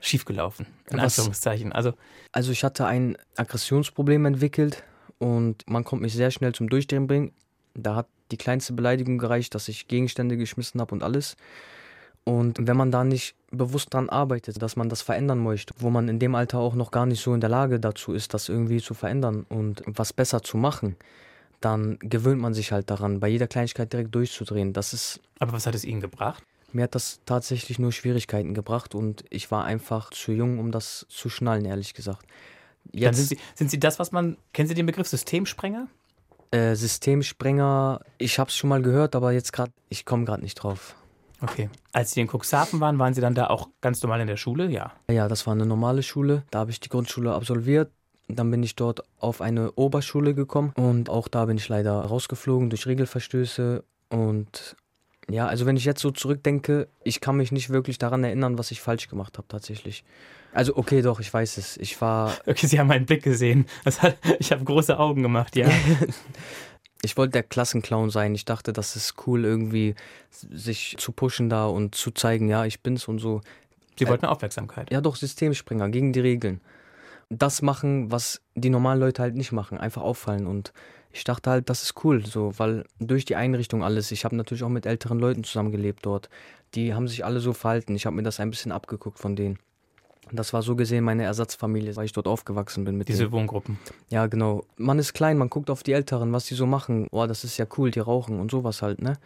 [0.02, 0.66] schiefgelaufen?
[0.90, 1.72] In Was- Anführungszeichen.
[1.72, 1.94] Also,
[2.34, 4.84] Also ich hatte ein Aggressionsproblem entwickelt
[5.20, 7.32] und man konnte mich sehr schnell zum Durchdrehen bringen.
[7.78, 11.38] Da hat die kleinste Beleidigung gereicht, dass ich Gegenstände geschmissen habe und alles.
[12.24, 16.10] Und wenn man da nicht bewusst dran arbeitet, dass man das verändern möchte, wo man
[16.10, 18.82] in dem Alter auch noch gar nicht so in der Lage dazu ist, das irgendwie
[18.82, 20.98] zu verändern und was besser zu machen,
[21.62, 24.74] dann gewöhnt man sich halt daran, bei jeder Kleinigkeit direkt durchzudrehen.
[24.74, 26.44] Das ist aber was hat es Ihnen gebracht?
[26.74, 31.06] mir hat das tatsächlich nur Schwierigkeiten gebracht und ich war einfach zu jung, um das
[31.10, 32.26] zu schnallen, ehrlich gesagt.
[32.94, 34.38] Dann sind Sie, sind Sie das, was man.
[34.54, 35.88] Kennen Sie den Begriff Systemsprenger?
[36.52, 40.56] Äh, Systemsprenger, ich habe es schon mal gehört, aber jetzt gerade, ich komme gerade nicht
[40.56, 40.96] drauf.
[41.42, 41.70] Okay.
[41.92, 44.70] Als Sie in Cuxhaven waren, waren Sie dann da auch ganz normal in der Schule?
[44.70, 44.94] Ja.
[45.10, 46.44] Ja, das war eine normale Schule.
[46.52, 47.92] Da habe ich die Grundschule absolviert.
[48.28, 52.70] Dann bin ich dort auf eine Oberschule gekommen und auch da bin ich leider rausgeflogen
[52.70, 53.84] durch Regelverstöße.
[54.10, 54.76] Und
[55.30, 58.72] ja, also wenn ich jetzt so zurückdenke, ich kann mich nicht wirklich daran erinnern, was
[58.72, 60.04] ich falsch gemacht habe tatsächlich.
[60.58, 61.78] Also okay, doch, ich weiß es.
[61.78, 63.68] Ich war Okay, Sie haben meinen Blick gesehen.
[63.86, 65.70] Hat, ich habe große Augen gemacht, ja.
[67.04, 68.34] Ich wollte der Klassenclown sein.
[68.34, 69.94] Ich dachte, das ist cool, irgendwie
[70.32, 73.42] sich zu pushen da und zu zeigen, ja, ich bin's und so.
[74.00, 74.92] Sie wollten Aufmerksamkeit.
[74.92, 76.60] Ja, doch, Systemspringer, gegen die Regeln.
[77.30, 80.48] Das machen, was die normalen Leute halt nicht machen, einfach auffallen.
[80.48, 80.74] Und
[81.12, 84.64] ich dachte halt, das ist cool, so, weil durch die Einrichtung alles, ich habe natürlich
[84.64, 86.30] auch mit älteren Leuten zusammengelebt dort.
[86.74, 87.96] Die haben sich alle so verhalten.
[87.96, 89.60] Ich habe mir das ein bisschen abgeguckt von denen.
[90.32, 93.18] Das war so gesehen meine Ersatzfamilie, weil ich dort aufgewachsen bin mit denen.
[93.18, 93.80] Diese Wohngruppen.
[94.10, 94.64] Ja, genau.
[94.78, 97.08] Man ist klein, man guckt auf die Älteren, was die so machen.
[97.12, 99.18] Oh, das ist ja cool, die rauchen und sowas halt, ne?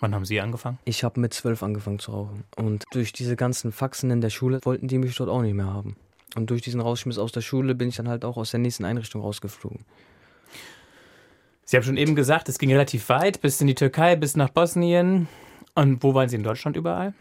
[0.00, 0.78] Wann haben Sie angefangen?
[0.84, 2.44] Ich habe mit zwölf angefangen zu rauchen.
[2.56, 5.72] Und durch diese ganzen Faxen in der Schule wollten die mich dort auch nicht mehr
[5.72, 5.96] haben.
[6.34, 8.84] Und durch diesen Rausschmiss aus der Schule bin ich dann halt auch aus der nächsten
[8.84, 9.84] Einrichtung rausgeflogen.
[11.64, 14.50] Sie haben schon eben gesagt, es ging relativ weit, bis in die Türkei, bis nach
[14.50, 15.28] Bosnien.
[15.74, 17.14] Und wo waren Sie in Deutschland überall?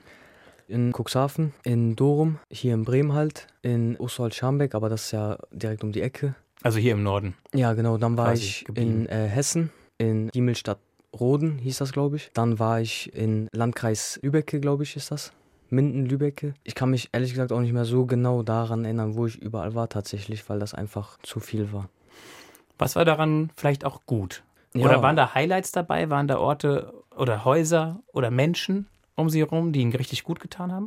[0.68, 5.84] In Cuxhaven, in Dorum, hier in Bremen halt, in Osterholz-Scharmbeck, aber das ist ja direkt
[5.84, 6.36] um die Ecke.
[6.64, 7.36] Also hier im Norden.
[7.54, 7.98] Ja, genau.
[7.98, 9.06] Dann war Quasi ich geblieben.
[9.06, 10.80] in äh, Hessen, in Diemelstadt
[11.14, 12.32] Roden hieß das, glaube ich.
[12.34, 15.32] Dann war ich in Landkreis Lübecke, glaube ich, ist das.
[15.70, 16.54] Minden, Lübecke.
[16.64, 19.76] Ich kann mich ehrlich gesagt auch nicht mehr so genau daran erinnern, wo ich überall
[19.76, 21.90] war tatsächlich, weil das einfach zu viel war.
[22.78, 24.44] Was war daran vielleicht auch gut?
[24.74, 24.86] Ja.
[24.86, 26.10] Oder waren da Highlights dabei?
[26.10, 30.72] Waren da Orte oder Häuser oder Menschen um Sie herum, die Ihnen richtig gut getan
[30.72, 30.86] haben?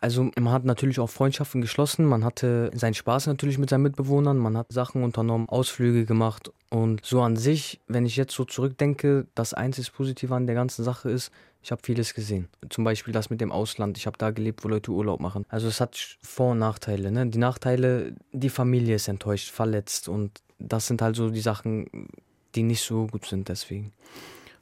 [0.00, 4.36] Also man hat natürlich auch Freundschaften geschlossen, man hatte seinen Spaß natürlich mit seinen Mitbewohnern,
[4.36, 9.26] man hat Sachen unternommen, Ausflüge gemacht und so an sich, wenn ich jetzt so zurückdenke,
[9.34, 11.30] das einzig Positive an der ganzen Sache ist,
[11.62, 12.48] ich habe vieles gesehen.
[12.68, 13.96] Zum Beispiel das mit dem Ausland.
[13.96, 15.46] Ich habe da gelebt, wo Leute Urlaub machen.
[15.48, 17.10] Also es hat Vor- und Nachteile.
[17.10, 17.26] Ne?
[17.28, 22.08] Die Nachteile, die Familie ist enttäuscht, verletzt und das sind halt so die Sachen,
[22.54, 23.92] die nicht so gut sind deswegen.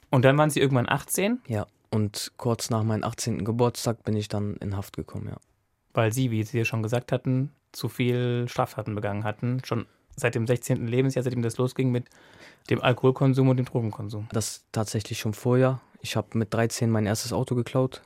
[0.09, 1.67] Und dann waren Sie irgendwann 18, Ja.
[1.93, 3.45] Und kurz nach meinem 18.
[3.45, 5.37] Geburtstag bin ich dann in Haft gekommen, ja.
[5.93, 9.61] weil Sie, wie Sie ja schon gesagt hatten, zu viel Straftaten begangen hatten.
[9.63, 10.87] Schon seit dem 16.
[10.87, 12.05] Lebensjahr, seitdem das losging mit
[12.71, 14.27] dem Alkoholkonsum und dem Drogenkonsum.
[14.31, 15.81] Das tatsächlich schon vorher.
[16.01, 18.01] Ich habe mit 13 mein erstes Auto geklaut,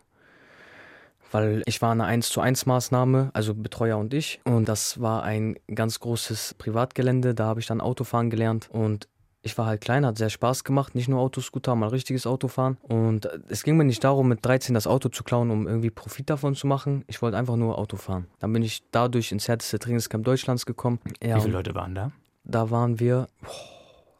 [1.31, 4.41] weil ich war eine 1 zu 1 Maßnahme, also Betreuer und ich.
[4.43, 7.33] Und das war ein ganz großes Privatgelände.
[7.33, 9.07] Da habe ich dann Autofahren gelernt und
[9.47, 12.75] Ich war halt klein, hat sehr Spaß gemacht, nicht nur Autoscooter, mal richtiges Auto fahren.
[12.81, 16.29] Und es ging mir nicht darum, mit 13 das Auto zu klauen, um irgendwie Profit
[16.29, 17.05] davon zu machen.
[17.07, 18.27] Ich wollte einfach nur Auto fahren.
[18.39, 20.99] Dann bin ich dadurch ins härteste Trainingscamp Deutschlands gekommen.
[21.23, 22.11] Ja, Wie viele Leute waren da?
[22.43, 23.51] Da waren wir boah,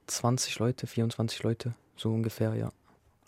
[0.06, 2.72] 20 Leute, 24 Leute, so ungefähr, ja.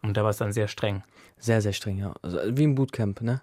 [0.02, 1.04] Und da war es dann sehr streng?
[1.38, 2.14] Sehr, sehr streng, ja.
[2.22, 3.42] Also wie im Bootcamp, ne?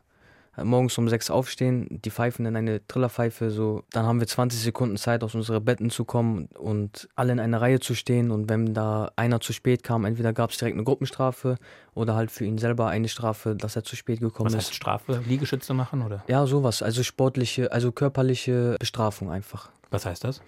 [0.62, 4.96] Morgens um sechs aufstehen, die pfeifen in eine Trillerpfeife, so, dann haben wir 20 Sekunden
[4.96, 8.30] Zeit, aus unseren Betten zu kommen und alle in einer Reihe zu stehen.
[8.30, 11.56] Und wenn da einer zu spät kam, entweder gab es direkt eine Gruppenstrafe
[11.94, 14.58] oder halt für ihn selber eine Strafe, dass er zu spät gekommen Was ist.
[14.58, 15.22] Was heißt Strafe?
[15.26, 16.24] Liegestütze machen, oder?
[16.28, 16.82] Ja, sowas.
[16.82, 19.70] Also sportliche, also körperliche Bestrafung einfach.
[19.90, 20.40] Was heißt das?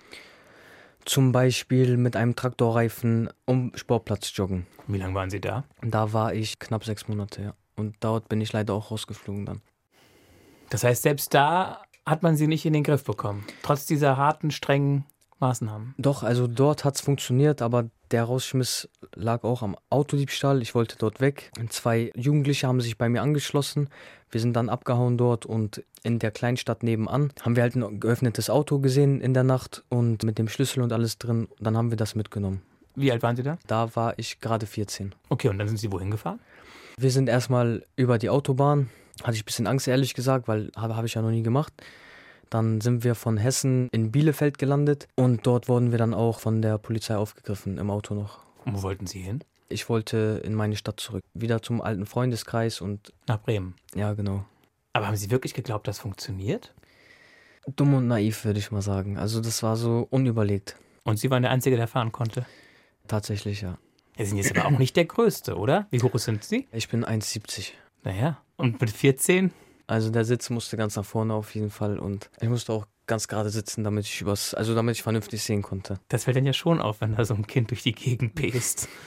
[1.05, 4.67] Zum Beispiel mit einem Traktorreifen um Sportplatz joggen.
[4.87, 5.65] Wie lange waren Sie da?
[5.81, 7.55] Da war ich knapp sechs Monate, ja.
[7.77, 9.63] Und dort bin ich leider auch rausgeflogen dann.
[10.71, 14.51] Das heißt, selbst da hat man sie nicht in den Griff bekommen, trotz dieser harten,
[14.51, 15.05] strengen
[15.41, 15.95] Maßnahmen.
[15.99, 20.63] Doch, also dort hat es funktioniert, aber der Rausschmiss lag auch am Autodiebstahl.
[20.63, 21.53] Ich wollte dort weg.
[21.69, 23.89] Zwei Jugendliche haben sich bei mir angeschlossen.
[24.31, 28.51] Wir sind dann abgehauen dort und in der Kleinstadt nebenan haben wir halt ein geöffnetes
[28.51, 31.49] Auto gesehen in der Nacht und mit dem Schlüssel und alles drin.
[31.61, 32.63] Dann haben wir das mitgenommen.
[32.95, 33.59] Wie alt waren Sie da?
[33.67, 35.15] Da war ich gerade 14.
[35.29, 36.41] Okay, und dann sind Sie wohin gefahren?
[36.99, 38.91] Wir sind erstmal über die Autobahn
[39.23, 41.73] hatte ich ein bisschen Angst, ehrlich gesagt, weil habe hab ich ja noch nie gemacht.
[42.51, 46.63] Dann sind wir von Hessen in Bielefeld gelandet und dort wurden wir dann auch von
[46.63, 48.39] der Polizei aufgegriffen, im Auto noch.
[48.65, 49.45] Und wo wollten Sie hin?
[49.69, 53.13] Ich wollte in meine Stadt zurück, wieder zum alten Freundeskreis und.
[53.27, 53.75] Nach Bremen.
[53.95, 54.45] Ja, genau.
[54.95, 56.75] Aber haben Sie wirklich geglaubt, das funktioniert?
[57.77, 59.19] Dumm und naiv, würde ich mal sagen.
[59.19, 60.77] Also, das war so unüberlegt.
[61.05, 62.47] Und Sie waren der Einzige, der fahren konnte?
[63.07, 63.79] Tatsächlich, ja.
[64.17, 65.87] Sie sind jetzt aber auch nicht der Größte, oder?
[65.91, 66.67] Wie hoch sind Sie?
[66.73, 67.73] Ich bin 1,70.
[68.05, 69.53] Naja, und mit 14?
[69.87, 73.27] Also der Sitz musste ganz nach vorne auf jeden Fall und ich musste auch ganz
[73.27, 75.99] gerade sitzen, damit ich übers, also damit ich vernünftig sehen konnte.
[76.09, 78.89] Das fällt dann ja schon auf, wenn da so ein Kind durch die Gegend pest.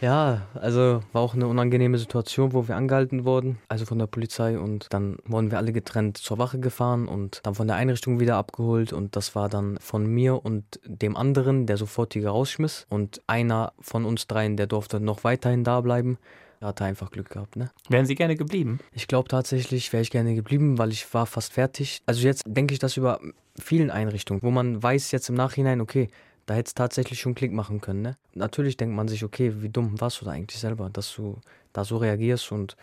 [0.00, 4.58] Ja, also war auch eine unangenehme Situation, wo wir angehalten wurden, also von der Polizei
[4.58, 8.34] und dann wurden wir alle getrennt zur Wache gefahren und dann von der Einrichtung wieder
[8.34, 13.74] abgeholt und das war dann von mir und dem anderen, der sofortige rausschmiss und einer
[13.78, 16.18] von uns dreien, der durfte noch weiterhin da bleiben
[16.62, 17.72] er hatte einfach Glück gehabt, ne?
[17.88, 18.78] Wären Sie gerne geblieben?
[18.92, 22.02] Ich glaube tatsächlich, wäre ich gerne geblieben, weil ich war fast fertig.
[22.06, 23.20] Also jetzt denke ich das über
[23.58, 26.08] vielen Einrichtungen, wo man weiß jetzt im Nachhinein, okay,
[26.46, 28.16] da hätte es tatsächlich schon Klick machen können, ne?
[28.34, 31.40] Natürlich denkt man sich, okay, wie dumm warst du da eigentlich selber, dass du
[31.72, 32.76] da so reagierst und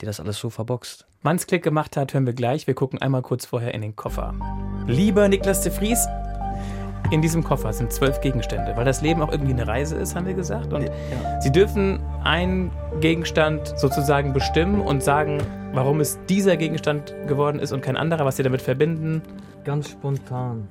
[0.00, 1.06] dir das alles so verboxt.
[1.22, 2.66] Wann es Klick gemacht hat, hören wir gleich.
[2.66, 4.34] Wir gucken einmal kurz vorher in den Koffer.
[4.88, 6.08] Lieber Niklas de Vries,
[7.10, 10.26] in diesem Koffer sind zwölf Gegenstände, weil das Leben auch irgendwie eine Reise ist, haben
[10.26, 10.72] wir gesagt.
[10.72, 11.40] Und ja.
[11.40, 15.38] Sie dürfen einen Gegenstand sozusagen bestimmen und sagen,
[15.72, 19.22] warum es dieser Gegenstand geworden ist und kein anderer, was Sie damit verbinden.
[19.64, 20.68] Ganz spontan.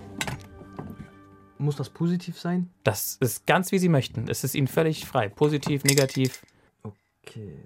[1.58, 2.72] Muss das positiv sein?
[2.84, 4.28] Das ist ganz wie Sie möchten.
[4.28, 5.30] Es ist Ihnen völlig frei.
[5.30, 6.44] Positiv, negativ.
[6.82, 7.60] Okay.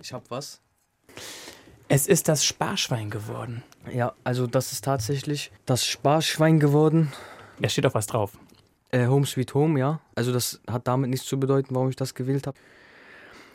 [0.00, 0.63] Ich hab was.
[1.88, 3.62] Es ist das Sparschwein geworden.
[3.92, 7.12] Ja, also das ist tatsächlich das Sparschwein geworden.
[7.60, 8.32] Da steht auch was drauf.
[8.90, 10.00] Äh, Home Sweet Home, ja.
[10.14, 12.56] Also das hat damit nichts zu bedeuten, warum ich das gewählt habe.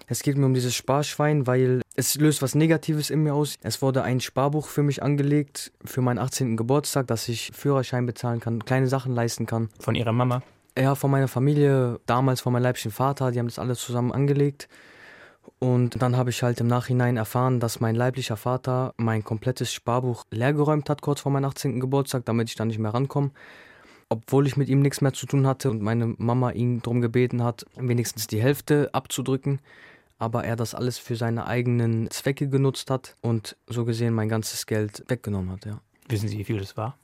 [0.07, 3.55] Es geht mir um dieses Sparschwein, weil es löst was Negatives in mir aus.
[3.61, 6.57] Es wurde ein Sparbuch für mich angelegt für meinen 18.
[6.57, 9.69] Geburtstag, dass ich Führerschein bezahlen kann, kleine Sachen leisten kann.
[9.79, 10.41] Von Ihrer Mama?
[10.77, 14.67] Ja, von meiner Familie, damals von meinem leiblichen Vater, die haben das alles zusammen angelegt.
[15.59, 20.23] Und dann habe ich halt im Nachhinein erfahren, dass mein leiblicher Vater mein komplettes Sparbuch
[20.31, 21.81] leergeräumt hat, kurz vor meinem 18.
[21.81, 23.31] Geburtstag, damit ich da nicht mehr rankomme.
[24.07, 27.43] Obwohl ich mit ihm nichts mehr zu tun hatte und meine Mama ihn darum gebeten
[27.43, 29.59] hat, wenigstens die Hälfte abzudrücken.
[30.17, 34.65] Aber er das alles für seine eigenen Zwecke genutzt hat und so gesehen mein ganzes
[34.65, 35.79] Geld weggenommen hat, ja.
[36.07, 36.97] Wissen Sie, wie viel das war?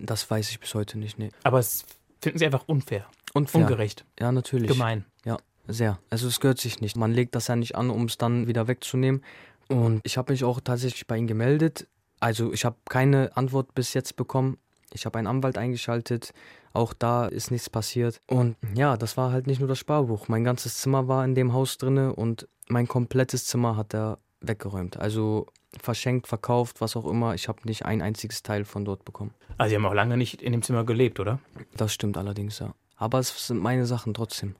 [0.00, 1.30] Das weiß ich bis heute nicht, nee.
[1.42, 1.84] Aber es
[2.20, 3.06] finden Sie einfach unfair.
[3.34, 3.62] Unfair.
[3.62, 4.04] Ungerecht.
[4.18, 4.70] Ja, natürlich.
[4.70, 5.04] Gemein.
[5.24, 5.36] Ja.
[5.68, 5.98] Sehr.
[6.10, 6.96] Also es gehört sich nicht.
[6.96, 9.22] Man legt das ja nicht an, um es dann wieder wegzunehmen.
[9.68, 11.86] Und ich habe mich auch tatsächlich bei ihm gemeldet.
[12.20, 14.58] Also ich habe keine Antwort bis jetzt bekommen.
[14.92, 16.32] Ich habe einen Anwalt eingeschaltet.
[16.72, 18.20] Auch da ist nichts passiert.
[18.26, 20.28] Und ja, das war halt nicht nur das Sparbuch.
[20.28, 24.98] Mein ganzes Zimmer war in dem Haus drinne und mein komplettes Zimmer hat er weggeräumt.
[24.98, 25.46] Also
[25.80, 27.34] verschenkt, verkauft, was auch immer.
[27.34, 29.34] Ich habe nicht ein einziges Teil von dort bekommen.
[29.58, 31.38] Also Sie haben auch lange nicht in dem Zimmer gelebt, oder?
[31.76, 32.74] Das stimmt allerdings, ja.
[32.96, 34.56] Aber es sind meine Sachen trotzdem.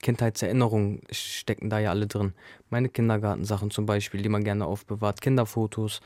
[0.00, 2.34] Kindheitserinnerungen stecken da ja alle drin.
[2.70, 6.00] Meine Kindergartensachen zum Beispiel, die man gerne aufbewahrt, Kinderfotos,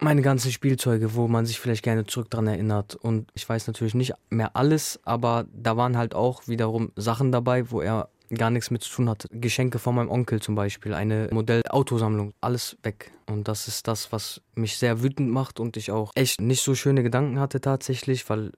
[0.00, 2.94] meine ganzen Spielzeuge, wo man sich vielleicht gerne zurück dran erinnert.
[2.94, 7.70] Und ich weiß natürlich nicht mehr alles, aber da waren halt auch wiederum Sachen dabei,
[7.70, 9.26] wo er gar nichts mit zu tun hat.
[9.30, 13.10] Geschenke von meinem Onkel zum Beispiel, eine Modellautosammlung, alles weg.
[13.26, 16.74] Und das ist das, was mich sehr wütend macht und ich auch echt nicht so
[16.74, 18.52] schöne Gedanken hatte tatsächlich, weil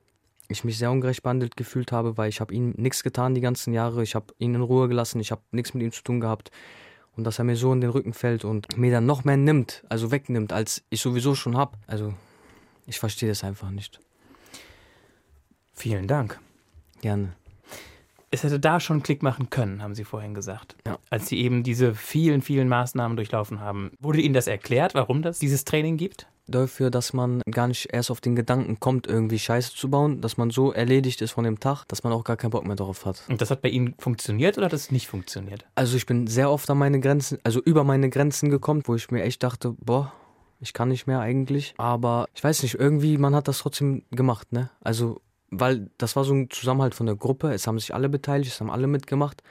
[0.51, 3.73] ich mich sehr ungerecht behandelt gefühlt habe, weil ich habe ihm nichts getan die ganzen
[3.73, 4.03] Jahre.
[4.03, 6.51] Ich habe ihn in Ruhe gelassen, ich habe nichts mit ihm zu tun gehabt.
[7.17, 9.85] Und dass er mir so in den Rücken fällt und mir dann noch mehr nimmt,
[9.89, 11.77] also wegnimmt, als ich sowieso schon habe.
[11.87, 12.15] Also
[12.87, 14.01] ich verstehe das einfach nicht.
[15.75, 16.39] Vielen Dank.
[17.01, 17.33] Gerne.
[18.33, 20.77] Es hätte da schon Klick machen können, haben Sie vorhin gesagt.
[20.87, 20.99] Ja.
[21.11, 23.91] Als Sie eben diese vielen, vielen Maßnahmen durchlaufen haben.
[23.99, 26.29] Wurde Ihnen das erklärt, warum das dieses Training gibt?
[26.47, 30.37] Dafür, dass man gar nicht erst auf den Gedanken kommt, irgendwie Scheiße zu bauen, dass
[30.37, 33.05] man so erledigt ist von dem Tag, dass man auch gar keinen Bock mehr darauf
[33.05, 33.23] hat.
[33.29, 35.65] Und das hat bei Ihnen funktioniert oder hat das nicht funktioniert?
[35.75, 39.11] Also ich bin sehr oft an meine Grenzen, also über meine Grenzen gekommen, wo ich
[39.11, 40.13] mir echt dachte, boah,
[40.61, 41.75] ich kann nicht mehr eigentlich.
[41.79, 44.71] Aber ich weiß nicht, irgendwie, man hat das trotzdem gemacht, ne?
[44.81, 47.53] Also weil das war so ein Zusammenhalt von der Gruppe.
[47.53, 49.43] Es haben sich alle beteiligt, es haben alle mitgemacht.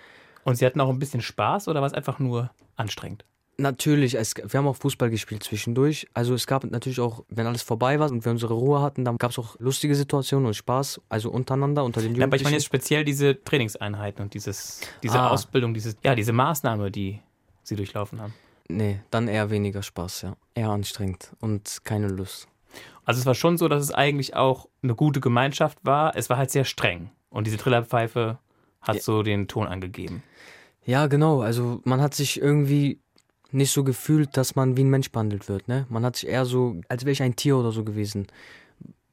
[0.43, 3.25] Und Sie hatten auch ein bisschen Spaß oder war es einfach nur anstrengend?
[3.57, 6.07] Natürlich, es, wir haben auch Fußball gespielt zwischendurch.
[6.13, 9.17] Also es gab natürlich auch, wenn alles vorbei war und wir unsere Ruhe hatten, dann
[9.17, 12.21] gab es auch lustige Situationen und Spaß, also untereinander, unter den Jugendlichen.
[12.21, 15.31] Ja, aber ich meine jetzt speziell diese Trainingseinheiten und dieses, diese ah.
[15.31, 17.19] Ausbildung, dieses, ja, diese Maßnahme, die
[17.63, 18.33] Sie durchlaufen haben.
[18.69, 20.37] Nee, dann eher weniger Spaß, ja.
[20.55, 22.47] Eher anstrengend und keine Lust.
[23.05, 26.15] Also es war schon so, dass es eigentlich auch eine gute Gemeinschaft war.
[26.15, 27.09] Es war halt sehr streng.
[27.29, 28.37] Und diese Trillerpfeife
[28.81, 29.01] hat ja.
[29.01, 30.23] so den Ton angegeben.
[30.85, 31.41] Ja, genau.
[31.41, 32.99] Also man hat sich irgendwie
[33.51, 35.67] nicht so gefühlt, dass man wie ein Mensch behandelt wird.
[35.67, 35.85] Ne?
[35.89, 38.27] Man hat sich eher so, als wäre ich ein Tier oder so gewesen.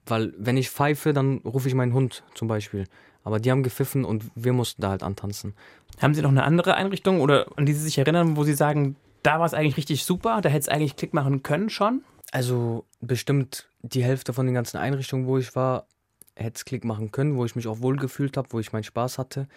[0.05, 2.85] Weil wenn ich pfeife, dann rufe ich meinen Hund zum Beispiel.
[3.25, 5.55] Aber die haben gepfiffen und wir mussten da halt antanzen.
[6.01, 8.95] Haben Sie noch eine andere Einrichtung oder an die Sie sich erinnern, wo Sie sagen,
[9.23, 12.03] da war es eigentlich richtig super, da hätte es eigentlich Klick machen können schon?
[12.33, 15.87] Also bestimmt die Hälfte von den ganzen Einrichtungen, wo ich war,
[16.35, 18.85] hätte es Klick machen können, wo ich mich auch wohl gefühlt habe, wo ich meinen
[18.85, 19.49] Spaß hatte.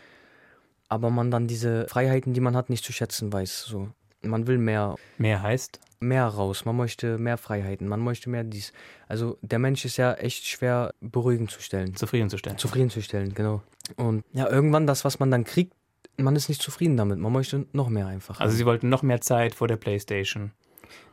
[0.88, 3.66] Aber man dann diese Freiheiten, die man hat, nicht zu schätzen weiß.
[3.66, 3.90] So.
[4.22, 4.96] Man will mehr.
[5.18, 5.80] Mehr heißt?
[6.00, 6.66] Mehr raus.
[6.66, 7.88] Man möchte mehr Freiheiten.
[7.88, 8.74] Man möchte mehr dies.
[9.08, 11.96] Also der Mensch ist ja echt schwer beruhigend zu stellen.
[11.96, 12.58] Zufriedenzustellen.
[12.58, 13.62] Zufriedenzustellen, genau.
[13.98, 15.74] Und ja, irgendwann das, was man dann kriegt,
[16.18, 17.20] man ist nicht zufrieden damit.
[17.20, 18.40] Man möchte noch mehr einfach.
[18.40, 20.52] Also Sie wollten noch mehr Zeit vor der Playstation.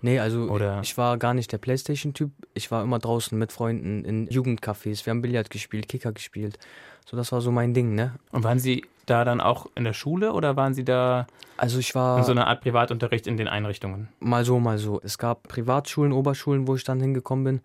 [0.03, 2.31] Nee, also Oder ich war gar nicht der Playstation-Typ.
[2.55, 5.05] Ich war immer draußen mit Freunden in Jugendcafés.
[5.07, 6.59] Wir haben Billard gespielt, Kicker gespielt.
[7.05, 8.15] So, das war so mein Ding, ne?
[8.33, 11.95] Und waren Sie da dann auch in der Schule oder waren Sie da also ich
[11.95, 14.09] war in so einer Art Privatunterricht in den Einrichtungen?
[14.21, 15.01] Mal so, mal so.
[15.03, 17.61] Es gab Privatschulen, Oberschulen, wo ich dann hingekommen bin.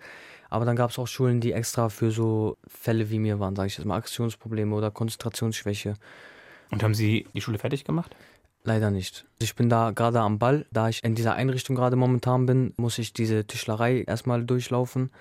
[0.49, 3.67] Aber dann gab es auch Schulen, die extra für so Fälle wie mir waren, sage
[3.67, 5.95] ich jetzt mal, Aktionsprobleme oder Konzentrationsschwäche.
[6.71, 8.15] Und haben Sie die Schule fertig gemacht?
[8.63, 9.25] Leider nicht.
[9.39, 10.65] Ich bin da gerade am Ball.
[10.71, 15.11] Da ich in dieser Einrichtung gerade momentan bin, muss ich diese Tischlerei erstmal durchlaufen.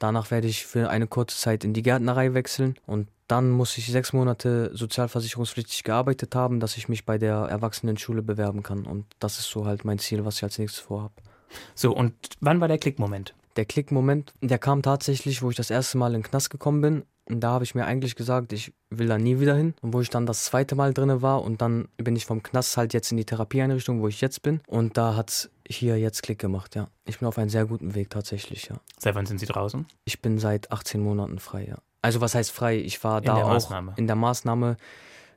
[0.00, 3.86] Danach werde ich für eine kurze Zeit in die Gärtnerei wechseln und dann muss ich
[3.86, 8.84] sechs Monate sozialversicherungspflichtig gearbeitet haben, dass ich mich bei der Erwachsenenschule bewerben kann.
[8.84, 11.14] Und das ist so halt mein Ziel, was ich als nächstes vorhabe.
[11.74, 13.34] So, und wann war der Klickmoment?
[13.56, 17.04] Der Klickmoment, der kam tatsächlich, wo ich das erste Mal in den Knast gekommen bin.
[17.28, 19.74] Und da habe ich mir eigentlich gesagt, ich will da nie wieder hin.
[19.80, 22.76] Und wo ich dann das zweite Mal drin war und dann bin ich vom Knast
[22.76, 24.60] halt jetzt in die Therapieeinrichtung, wo ich jetzt bin.
[24.66, 26.88] Und da hat es hier jetzt Klick gemacht, ja.
[27.04, 28.76] Ich bin auf einem sehr guten Weg tatsächlich, ja.
[28.98, 29.86] Seit wann sind Sie draußen?
[30.04, 31.78] Ich bin seit 18 Monaten frei, ja.
[32.02, 32.78] Also was heißt frei?
[32.78, 33.94] Ich war in da auch Maßnahme.
[33.96, 34.76] in der Maßnahme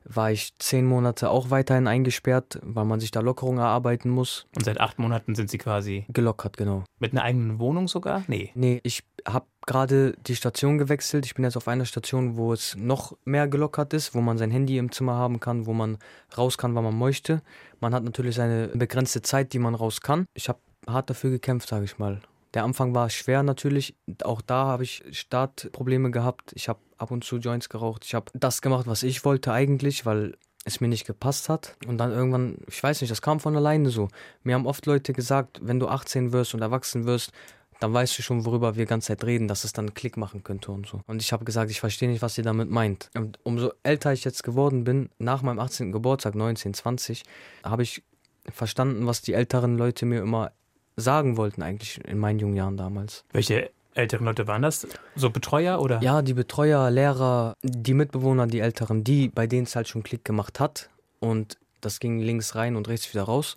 [0.08, 4.46] war ich zehn Monate auch weiterhin eingesperrt, weil man sich da Lockerung erarbeiten muss.
[4.56, 6.84] Und seit acht Monaten sind Sie quasi gelockert, genau.
[6.98, 8.24] Mit einer eigenen Wohnung sogar?
[8.28, 8.52] Nee.
[8.54, 11.26] Nee, ich habe gerade die Station gewechselt.
[11.26, 14.50] Ich bin jetzt auf einer Station, wo es noch mehr gelockert ist, wo man sein
[14.50, 15.98] Handy im Zimmer haben kann, wo man
[16.36, 17.42] raus kann, wann man möchte.
[17.80, 20.26] Man hat natürlich seine begrenzte Zeit, die man raus kann.
[20.34, 22.20] Ich habe hart dafür gekämpft, sage ich mal.
[22.54, 23.94] Der Anfang war schwer natürlich.
[24.22, 26.52] Auch da habe ich Startprobleme gehabt.
[26.54, 28.04] Ich habe ab und zu Joints geraucht.
[28.04, 31.76] Ich habe das gemacht, was ich wollte eigentlich, weil es mir nicht gepasst hat.
[31.86, 34.08] Und dann irgendwann, ich weiß nicht, das kam von alleine so.
[34.42, 37.32] Mir haben oft Leute gesagt, wenn du 18 wirst und erwachsen wirst,
[37.78, 40.16] dann weißt du schon, worüber wir die ganze Zeit reden, dass es dann einen Klick
[40.16, 41.02] machen könnte und so.
[41.06, 43.10] Und ich habe gesagt, ich verstehe nicht, was ihr damit meint.
[43.14, 45.92] Und umso älter ich jetzt geworden bin, nach meinem 18.
[45.92, 47.22] Geburtstag, 19, 20,
[47.62, 48.02] habe ich
[48.50, 50.52] verstanden, was die älteren Leute mir immer
[50.96, 53.24] sagen wollten, eigentlich in meinen jungen Jahren damals.
[53.32, 54.86] Welche älteren Leute waren das?
[55.14, 56.00] So Betreuer oder?
[56.02, 60.24] Ja, die Betreuer, Lehrer, die Mitbewohner, die Älteren, die, bei denen es halt schon Klick
[60.24, 60.90] gemacht hat.
[61.18, 63.56] Und das ging links rein und rechts wieder raus.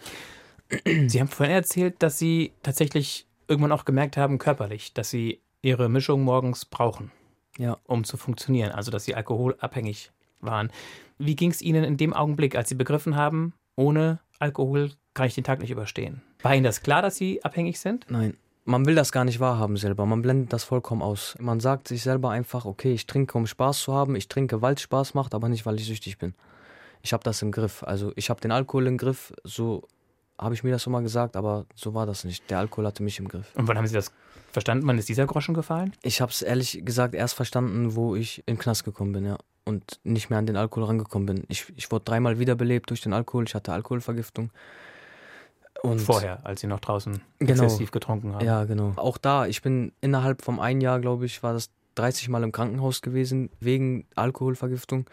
[0.86, 5.90] Sie haben vorhin erzählt, dass Sie tatsächlich irgendwann auch gemerkt haben, körperlich, dass Sie Ihre
[5.90, 7.12] Mischung morgens brauchen,
[7.58, 7.78] ja.
[7.86, 8.72] um zu funktionieren.
[8.72, 10.72] Also, dass Sie alkoholabhängig waren.
[11.18, 15.36] Wie ging es Ihnen in dem Augenblick, als Sie begriffen haben, ohne Alkohol kann ich
[15.36, 16.22] den Tag nicht überstehen?
[16.42, 18.06] War Ihnen das klar, dass Sie abhängig sind?
[18.10, 18.38] Nein.
[18.70, 20.06] Man will das gar nicht wahrhaben selber.
[20.06, 21.36] Man blendet das vollkommen aus.
[21.40, 24.16] Man sagt sich selber einfach, okay, ich trinke, um Spaß zu haben.
[24.16, 26.36] Ich trinke, weil es Spaß macht, aber nicht, weil ich süchtig bin.
[27.02, 27.82] Ich habe das im Griff.
[27.82, 29.88] Also ich habe den Alkohol im Griff, so
[30.38, 32.48] habe ich mir das mal gesagt, aber so war das nicht.
[32.52, 33.48] Der Alkohol hatte mich im Griff.
[33.56, 34.12] Und wann haben Sie das
[34.52, 34.86] verstanden?
[34.86, 35.94] Wann ist dieser Groschen gefallen?
[36.04, 39.38] Ich habe es ehrlich gesagt erst verstanden, wo ich in den Knast gekommen bin, ja.
[39.66, 41.44] Und nicht mehr an den Alkohol rangekommen bin.
[41.48, 43.46] Ich, ich wurde dreimal wiederbelebt durch den Alkohol.
[43.48, 44.52] Ich hatte Alkoholvergiftung.
[45.82, 48.46] Und Vorher, als Sie noch draußen genau, exzessiv getrunken haben.
[48.46, 48.94] Ja, genau.
[48.96, 52.52] Auch da, ich bin innerhalb vom ein Jahr, glaube ich, war das 30 Mal im
[52.52, 55.10] Krankenhaus gewesen wegen Alkoholvergiftung.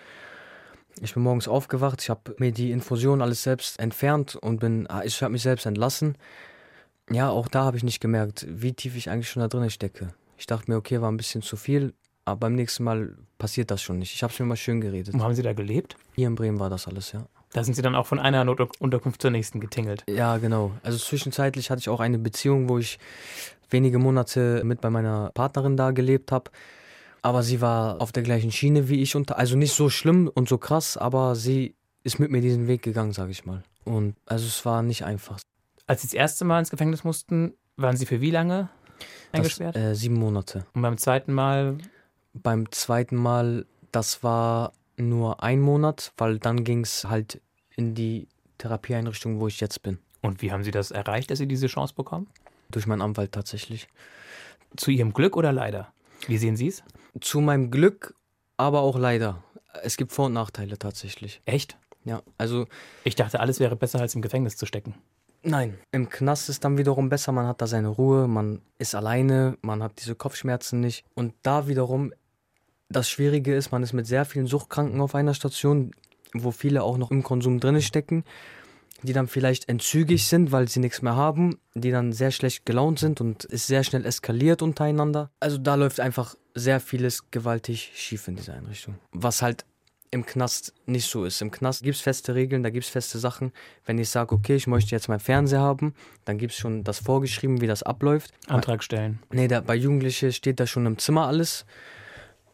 [1.01, 5.03] Ich bin morgens aufgewacht, ich habe mir die Infusion alles selbst entfernt und bin, ah,
[5.05, 6.17] ich habe mich selbst entlassen.
[7.11, 10.09] Ja, auch da habe ich nicht gemerkt, wie tief ich eigentlich schon da drin stecke.
[10.39, 11.93] Ich dachte mir, okay, war ein bisschen zu viel,
[12.25, 14.15] aber beim nächsten Mal passiert das schon nicht.
[14.15, 15.15] Ich habe es mir mal schön geredet.
[15.15, 15.97] Wo haben Sie da gelebt?
[16.15, 17.27] Hier in Bremen war das alles, ja.
[17.53, 20.05] Da sind Sie dann auch von einer Notunterkunft zur nächsten getingelt.
[20.09, 20.73] Ja, genau.
[20.83, 22.99] Also zwischenzeitlich hatte ich auch eine Beziehung, wo ich
[23.71, 26.51] wenige Monate mit bei meiner Partnerin da gelebt habe.
[27.23, 29.17] Aber sie war auf der gleichen Schiene wie ich.
[29.17, 32.83] Und, also nicht so schlimm und so krass, aber sie ist mit mir diesen Weg
[32.83, 33.63] gegangen, sage ich mal.
[33.85, 35.41] Und also es war nicht einfach.
[35.87, 38.69] Als Sie das erste Mal ins Gefängnis mussten, waren Sie für wie lange
[39.33, 39.77] eingesperrt?
[39.77, 40.67] Das, äh, sieben Monate.
[40.75, 41.79] Und beim zweiten Mal?
[42.35, 47.41] Beim zweiten Mal, das war nur ein Monat, weil dann ging es halt
[47.77, 48.29] in die
[48.59, 49.99] Therapieeinrichtung, wo ich jetzt bin.
[50.23, 52.29] Und wie haben Sie das erreicht, dass Sie diese Chance bekommen?
[52.71, 53.89] Durch meinen Anwalt tatsächlich.
[54.77, 55.93] Zu Ihrem Glück oder leider?
[56.27, 56.83] Wie sehen Sie es?
[57.21, 58.15] Zu meinem Glück,
[58.57, 59.43] aber auch leider.
[59.83, 61.41] Es gibt Vor- und Nachteile tatsächlich.
[61.45, 61.79] Echt?
[62.05, 62.67] Ja, also.
[63.05, 64.95] Ich dachte, alles wäre besser, als im Gefängnis zu stecken.
[65.43, 67.31] Nein, im Knast ist dann wiederum besser.
[67.31, 71.05] Man hat da seine Ruhe, man ist alleine, man hat diese Kopfschmerzen nicht.
[71.15, 72.13] Und da wiederum,
[72.89, 75.93] das Schwierige ist, man ist mit sehr vielen Suchtkranken auf einer Station,
[76.33, 78.25] wo viele auch noch im Konsum drin stecken
[79.03, 82.99] die dann vielleicht entzügig sind, weil sie nichts mehr haben, die dann sehr schlecht gelaunt
[82.99, 85.31] sind und es sehr schnell eskaliert untereinander.
[85.41, 88.97] Also da läuft einfach sehr vieles gewaltig schief in dieser Einrichtung.
[89.13, 89.65] Was halt
[90.13, 91.43] im Knast nicht so ist.
[91.43, 93.53] Im Knast gibt es feste Regeln, da gibt es feste Sachen.
[93.85, 95.95] Wenn ich sage, okay, ich möchte jetzt meinen Fernseher haben,
[96.25, 98.33] dann gibt es schon das vorgeschrieben, wie das abläuft.
[98.47, 99.19] Antrag stellen.
[99.31, 101.67] Nee, da, bei Jugendlichen steht da schon im Zimmer alles.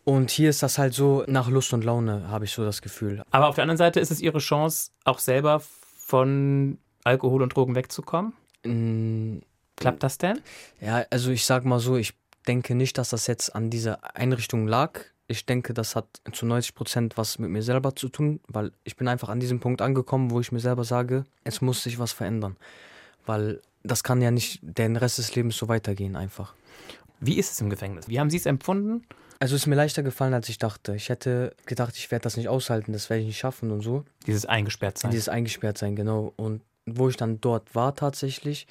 [0.04, 3.22] Und hier ist das halt so nach Lust und Laune, habe ich so das Gefühl.
[3.30, 5.62] Aber auf der anderen Seite ist es ihre Chance, auch selber
[5.98, 8.32] von Alkohol und Drogen wegzukommen?
[8.64, 9.38] Mm,
[9.76, 10.40] Klappt das denn?
[10.80, 12.14] Ja, also ich sag mal so, ich
[12.46, 15.00] denke nicht, dass das jetzt an dieser Einrichtung lag.
[15.28, 18.96] Ich denke, das hat zu 90 Prozent was mit mir selber zu tun, weil ich
[18.96, 22.12] bin einfach an diesem Punkt angekommen, wo ich mir selber sage, es muss sich was
[22.12, 22.56] verändern.
[23.24, 26.54] Weil das kann ja nicht den Rest des Lebens so weitergehen einfach.
[27.20, 28.08] Wie ist es im Gefängnis?
[28.08, 29.04] Wie haben Sie es empfunden?
[29.42, 30.94] Also es ist mir leichter gefallen, als ich dachte.
[30.94, 34.04] Ich hätte gedacht, ich werde das nicht aushalten, das werde ich nicht schaffen und so.
[34.24, 35.10] Dieses eingesperrt sein.
[35.10, 36.32] Dieses eingesperrt sein, genau.
[36.36, 38.68] Und wo ich dann dort war tatsächlich,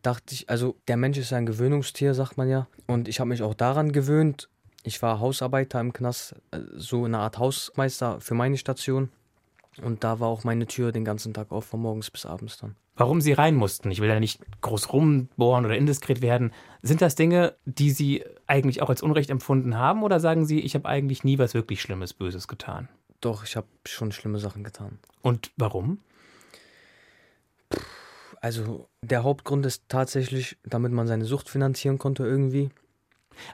[0.00, 2.68] dachte ich, also der Mensch ist ein Gewöhnungstier, sagt man ja.
[2.86, 4.48] Und ich habe mich auch daran gewöhnt.
[4.82, 9.10] Ich war Hausarbeiter im Knast, äh, so eine Art Hausmeister für meine Station.
[9.82, 12.76] Und da war auch meine Tür den ganzen Tag auf, von morgens bis abends dann
[12.98, 13.90] warum sie rein mussten.
[13.90, 16.52] Ich will ja nicht groß rumbohren oder indiskret werden.
[16.82, 20.74] Sind das Dinge, die Sie eigentlich auch als Unrecht empfunden haben oder sagen Sie, ich
[20.74, 22.88] habe eigentlich nie was wirklich Schlimmes, Böses getan?
[23.20, 24.98] Doch, ich habe schon schlimme Sachen getan.
[25.22, 26.00] Und warum?
[28.40, 32.70] Also der Hauptgrund ist tatsächlich, damit man seine Sucht finanzieren konnte irgendwie.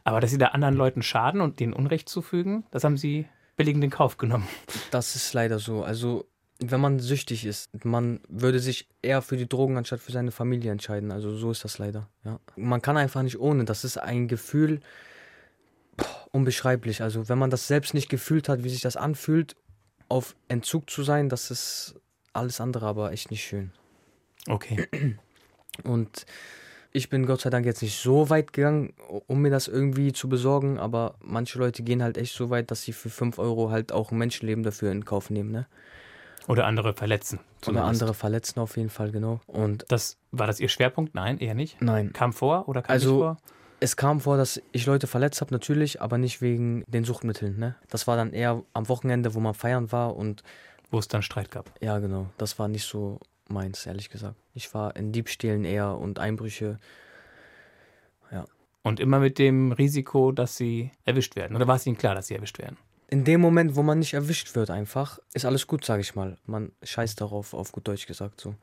[0.02, 3.84] Aber dass Sie da anderen Leuten schaden und denen Unrecht zufügen, das haben Sie billigend
[3.84, 4.48] in Kauf genommen.
[4.90, 5.84] Das ist leider so.
[5.84, 6.26] Also
[6.60, 10.70] wenn man süchtig ist, man würde sich eher für die Drogen anstatt für seine Familie
[10.70, 11.10] entscheiden.
[11.10, 12.08] Also so ist das leider.
[12.24, 12.38] Ja.
[12.56, 13.64] Man kann einfach nicht ohne.
[13.64, 14.80] Das ist ein Gefühl
[15.96, 17.02] boah, unbeschreiblich.
[17.02, 19.56] Also wenn man das selbst nicht gefühlt hat, wie sich das anfühlt,
[20.08, 21.96] auf Entzug zu sein, das ist
[22.32, 23.72] alles andere, aber echt nicht schön.
[24.46, 24.86] Okay.
[25.82, 26.26] Und
[26.96, 28.94] ich bin Gott sei Dank jetzt nicht so weit gegangen,
[29.26, 32.82] um mir das irgendwie zu besorgen, aber manche Leute gehen halt echt so weit, dass
[32.82, 35.66] sie für 5 Euro halt auch ein Menschenleben dafür in Kauf nehmen, ne?
[36.46, 37.40] Oder andere verletzen.
[37.60, 37.68] Zumindest.
[37.68, 39.40] Oder andere verletzen auf jeden Fall, genau.
[39.46, 41.14] Und das war das Ihr Schwerpunkt?
[41.16, 41.82] Nein, eher nicht.
[41.82, 42.12] Nein.
[42.12, 43.36] Kam vor oder kam also, nicht vor?
[43.80, 47.58] Es kam vor, dass ich Leute verletzt habe, natürlich, aber nicht wegen den Suchtmitteln.
[47.58, 47.74] Ne?
[47.90, 50.44] Das war dann eher am Wochenende, wo man feiern war und.
[50.92, 51.72] Wo es dann Streit gab.
[51.80, 52.30] Ja, genau.
[52.38, 54.36] Das war nicht so meins, ehrlich gesagt.
[54.54, 56.78] Ich war in Diebstählen eher und Einbrüche.
[58.30, 58.44] Ja.
[58.82, 61.56] Und immer mit dem Risiko, dass sie erwischt werden.
[61.56, 62.76] Oder war es Ihnen klar, dass sie erwischt werden?
[63.14, 66.36] in dem Moment, wo man nicht erwischt wird, einfach, ist alles gut, sage ich mal.
[66.46, 68.56] Man scheißt darauf, auf gut Deutsch gesagt so.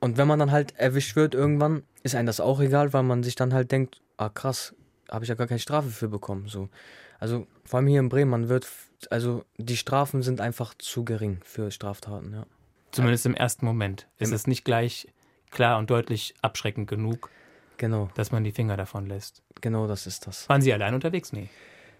[0.00, 3.22] Und wenn man dann halt erwischt wird irgendwann, ist einem das auch egal, weil man
[3.22, 4.74] sich dann halt denkt, ah krass,
[5.10, 6.48] habe ich ja gar keine Strafe für bekommen.
[6.48, 6.70] So.
[7.18, 8.66] Also vor allem hier in Bremen, man wird,
[9.10, 12.46] also die Strafen sind einfach zu gering für Straftaten, ja.
[12.92, 14.08] Zumindest im ersten Moment.
[14.18, 15.08] Ist es nicht gleich
[15.50, 17.30] klar und deutlich abschreckend genug,
[17.76, 18.10] genau.
[18.14, 19.42] dass man die Finger davon lässt.
[19.60, 20.48] Genau, das ist das.
[20.48, 21.32] Waren Sie allein unterwegs?
[21.32, 21.48] Nee.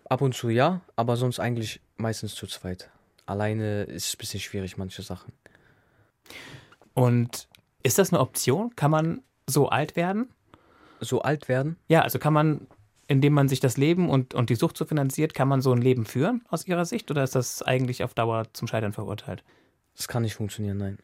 [0.09, 2.91] Ab und zu ja, aber sonst eigentlich meistens zu zweit.
[3.27, 5.33] Alleine ist es ein bisschen schwierig, manche Sachen.
[6.95, 7.49] Und
[7.83, 8.75] Ist das eine Option?
[8.77, 10.31] Kann man so alt werden?
[11.01, 11.77] So alt werden?
[11.89, 12.67] Ja, also kann man,
[13.07, 15.81] indem man sich das Leben und, und die Sucht so finanziert, kann man so ein
[15.81, 17.11] Leben führen aus Ihrer Sicht?
[17.11, 19.45] Oder ist das eigentlich auf Dauer zum Scheitern verurteilt?
[19.97, 20.99] Das kann nicht funktionieren, nein.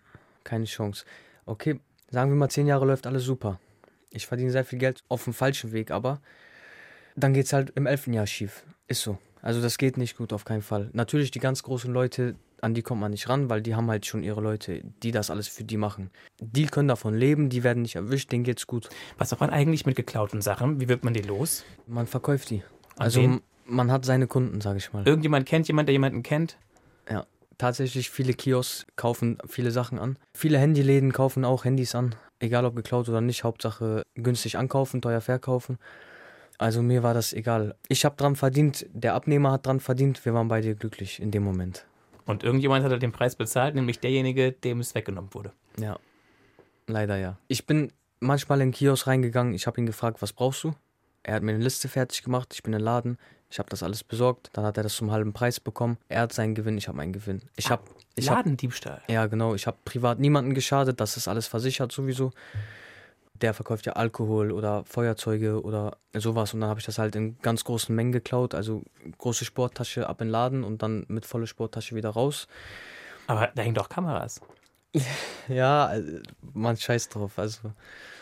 [0.45, 1.05] Keine Chance.
[1.45, 1.81] Okay,
[2.11, 3.61] sagen wir mal, zehn Jahre läuft alles super.
[4.11, 6.21] Ich verdiene sehr viel Geld auf dem falschen Weg, aber
[7.17, 8.65] dann geht es halt im elften Jahr schief.
[8.89, 9.19] Ist so.
[9.43, 10.91] Also das geht nicht gut, auf keinen Fall.
[10.93, 14.07] Natürlich die ganz großen Leute, an die kommt man nicht ran, weil die haben halt
[14.07, 16.11] schon ihre Leute, die das alles für die machen.
[16.41, 18.89] Die können davon leben, die werden nicht erwischt, denen geht's gut.
[19.19, 20.81] Was macht man eigentlich mit geklauten Sachen?
[20.81, 21.65] Wie wird man die los?
[21.87, 22.63] Man verkauft die.
[22.97, 23.41] Also wen?
[23.67, 25.07] man hat seine Kunden, sage ich mal.
[25.07, 26.57] Irgendjemand kennt jemand, der jemanden kennt?
[27.11, 27.27] Ja,
[27.59, 30.19] tatsächlich viele Kiosks kaufen viele Sachen an.
[30.37, 32.15] Viele Handyläden kaufen auch Handys an.
[32.39, 35.79] Egal ob geklaut oder nicht, Hauptsache günstig ankaufen, teuer verkaufen.
[36.59, 37.75] Also mir war das egal.
[37.89, 41.43] Ich habe dran verdient, der Abnehmer hat dran verdient, wir waren beide glücklich in dem
[41.43, 41.87] Moment.
[42.25, 45.53] Und irgendjemand hat den Preis bezahlt, nämlich derjenige, dem es weggenommen wurde.
[45.79, 45.99] Ja,
[46.87, 47.39] leider ja.
[47.49, 50.75] Ich bin manchmal in den Kiosk reingegangen, ich habe ihn gefragt, was brauchst du?
[51.23, 53.19] Er hat mir eine Liste fertig gemacht, ich bin im Laden,
[53.51, 55.99] ich habe das alles besorgt, dann hat er das zum halben Preis bekommen.
[56.09, 57.43] Er hat seinen Gewinn, ich habe meinen Gewinn.
[57.57, 57.83] Ich habe
[58.15, 59.03] ich hab, Ladendiebstahl.
[59.09, 62.33] ja genau, ich habe privat niemanden geschadet, das ist alles versichert sowieso.
[63.35, 67.39] Der verkauft ja Alkohol oder Feuerzeuge oder sowas und dann habe ich das halt in
[67.43, 68.83] ganz großen Mengen geklaut, also
[69.19, 72.49] große Sporttasche ab in den Laden und dann mit volle Sporttasche wieder raus.
[73.27, 74.41] Aber da hängen doch Kameras.
[75.49, 75.93] Ja,
[76.55, 77.39] man scheißt drauf.
[77.39, 77.73] Also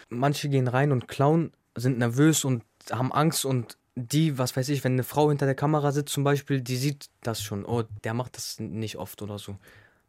[0.09, 4.83] manche gehen rein und klauen, sind nervös und haben Angst und die, was weiß ich,
[4.85, 7.65] wenn eine Frau hinter der Kamera sitzt zum Beispiel, die sieht das schon.
[7.65, 9.57] Oh, der macht das nicht oft oder so.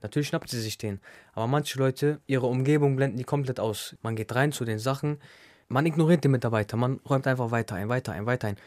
[0.02, 1.00] Natürlich schnappt sie sich den.
[1.34, 3.96] Aber manche Leute, ihre Umgebung blenden die komplett aus.
[4.02, 5.20] Man geht rein zu den Sachen,
[5.68, 8.58] man ignoriert den Mitarbeiter, man räumt einfach weiter ein, weiter ein, weiter ein.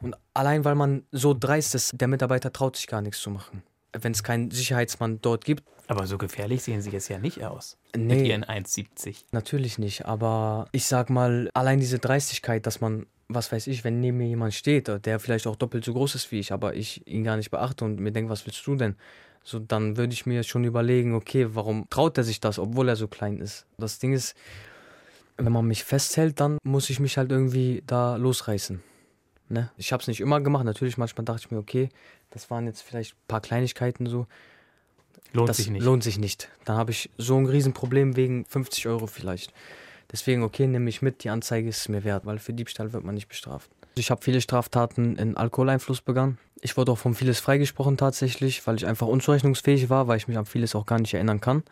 [0.00, 3.62] Und allein weil man so dreist ist, der Mitarbeiter traut sich gar nichts zu machen.
[3.92, 7.78] Wenn es keinen Sicherheitsmann dort gibt, Aber so gefährlich sehen sie jetzt ja nicht aus.
[7.96, 9.24] Mit nee, ihren 1,70.
[9.32, 14.00] Natürlich nicht, aber ich sag mal, allein diese Dreistigkeit, dass man, was weiß ich, wenn
[14.00, 17.06] neben mir jemand steht, der vielleicht auch doppelt so groß ist wie ich, aber ich
[17.06, 18.96] ihn gar nicht beachte und mir denke, was willst du denn?
[19.44, 22.96] So, dann würde ich mir schon überlegen, okay, warum traut er sich das, obwohl er
[22.96, 23.66] so klein ist?
[23.78, 24.34] Das Ding ist,
[25.36, 28.82] wenn man mich festhält, dann muss ich mich halt irgendwie da losreißen.
[29.48, 29.70] Ne?
[29.76, 31.88] Ich habe es nicht immer gemacht, natürlich, manchmal dachte ich mir, okay,
[32.30, 34.26] das waren jetzt vielleicht ein paar Kleinigkeiten so,
[35.32, 35.84] Lohnt das sich nicht.
[35.84, 36.48] lohnt sich nicht.
[36.64, 39.52] Dann habe ich so ein Riesenproblem wegen 50 Euro vielleicht.
[40.10, 43.14] Deswegen, okay, nehme ich mit, die Anzeige ist mir wert, weil für Diebstahl wird man
[43.14, 43.70] nicht bestraft.
[43.94, 46.38] Ich habe viele Straftaten in Alkoholeinfluss begangen.
[46.60, 50.38] Ich wurde auch von vieles freigesprochen tatsächlich, weil ich einfach unzurechnungsfähig war, weil ich mich
[50.38, 51.62] an vieles auch gar nicht erinnern kann.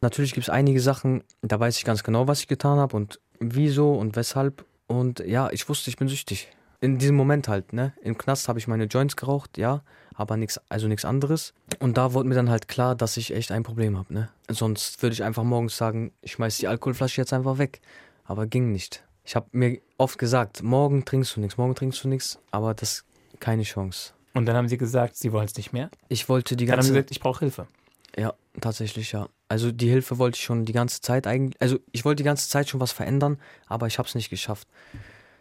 [0.00, 3.18] Natürlich gibt es einige Sachen, da weiß ich ganz genau, was ich getan habe und
[3.40, 4.64] wieso und weshalb.
[4.86, 6.48] Und ja, ich wusste, ich bin süchtig.
[6.80, 7.92] In diesem Moment halt, ne?
[8.02, 9.82] Im Knast habe ich meine Joints geraucht, ja,
[10.18, 11.54] aber nichts, also nichts anderes.
[11.78, 14.28] Und da wurde mir dann halt klar, dass ich echt ein Problem habe, ne?
[14.50, 17.80] Sonst würde ich einfach morgens sagen, ich schmeiß die Alkoholflasche jetzt einfach weg.
[18.24, 19.04] Aber ging nicht.
[19.24, 23.04] Ich habe mir oft gesagt, morgen trinkst du nichts, morgen trinkst du nichts, aber das
[23.38, 24.12] keine Chance.
[24.34, 25.88] Und dann haben sie gesagt, sie wollen es nicht mehr.
[26.08, 27.68] Ich wollte die Dann haben sie ganze gesagt, ich brauche Hilfe.
[28.16, 29.28] Ja, tatsächlich ja.
[29.46, 32.48] Also die Hilfe wollte ich schon die ganze Zeit eigentlich, also ich wollte die ganze
[32.48, 34.66] Zeit schon was verändern, aber ich habe es nicht geschafft.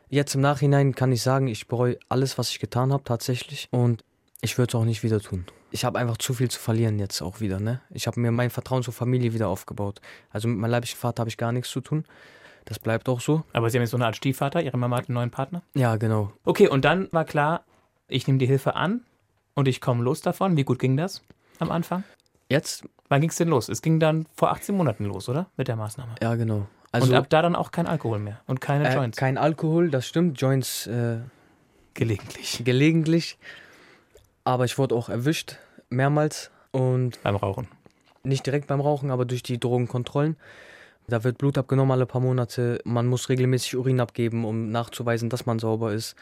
[0.10, 4.04] Jetzt im Nachhinein kann ich sagen, ich bereue alles, was ich getan habe tatsächlich und
[4.42, 5.46] ich würde es auch nicht wieder tun.
[5.72, 7.82] Ich habe einfach zu viel zu verlieren jetzt auch wieder, ne?
[7.90, 10.00] Ich habe mir mein Vertrauen zur Familie wieder aufgebaut.
[10.32, 12.06] Also mit meinem leiblichen Vater habe ich gar nichts zu tun.
[12.66, 13.44] Das bleibt auch so.
[13.54, 15.62] Aber sie haben jetzt so eine Art Stiefvater, ihre Mama hat einen neuen Partner.
[15.74, 16.32] Ja, genau.
[16.46, 17.64] Okay, und dann war klar,
[18.08, 19.02] ich nehme die Hilfe an
[19.56, 20.56] und ich komme los davon.
[20.58, 21.22] Wie gut ging das
[21.60, 22.04] am Anfang?
[22.50, 23.70] Jetzt, Wann ging es denn los?
[23.70, 25.50] Es ging dann vor 18 Monaten los, oder?
[25.56, 26.16] Mit der Maßnahme.
[26.22, 26.68] ja genau.
[26.92, 29.18] Also und ab da dann auch kein Alkohol mehr und keine äh, Joints.
[29.18, 30.40] kein Alkohol, das stimmt.
[30.40, 31.18] Joints äh,
[31.94, 32.62] Gelegentlich.
[32.64, 33.38] gelegentlich.
[34.48, 35.58] Aber ich wurde auch erwischt,
[35.90, 36.52] mehrmals.
[36.72, 37.68] Und Beim Rauchen.
[38.24, 40.38] nicht direkt beim Rauchen, aber durch die Drogenkontrollen.
[41.10, 42.80] Da wird Blut abgenommen alle paar Monate.
[42.86, 46.16] Man muss regelmäßig Urin abgeben, um nachzuweisen, dass man sauber ist.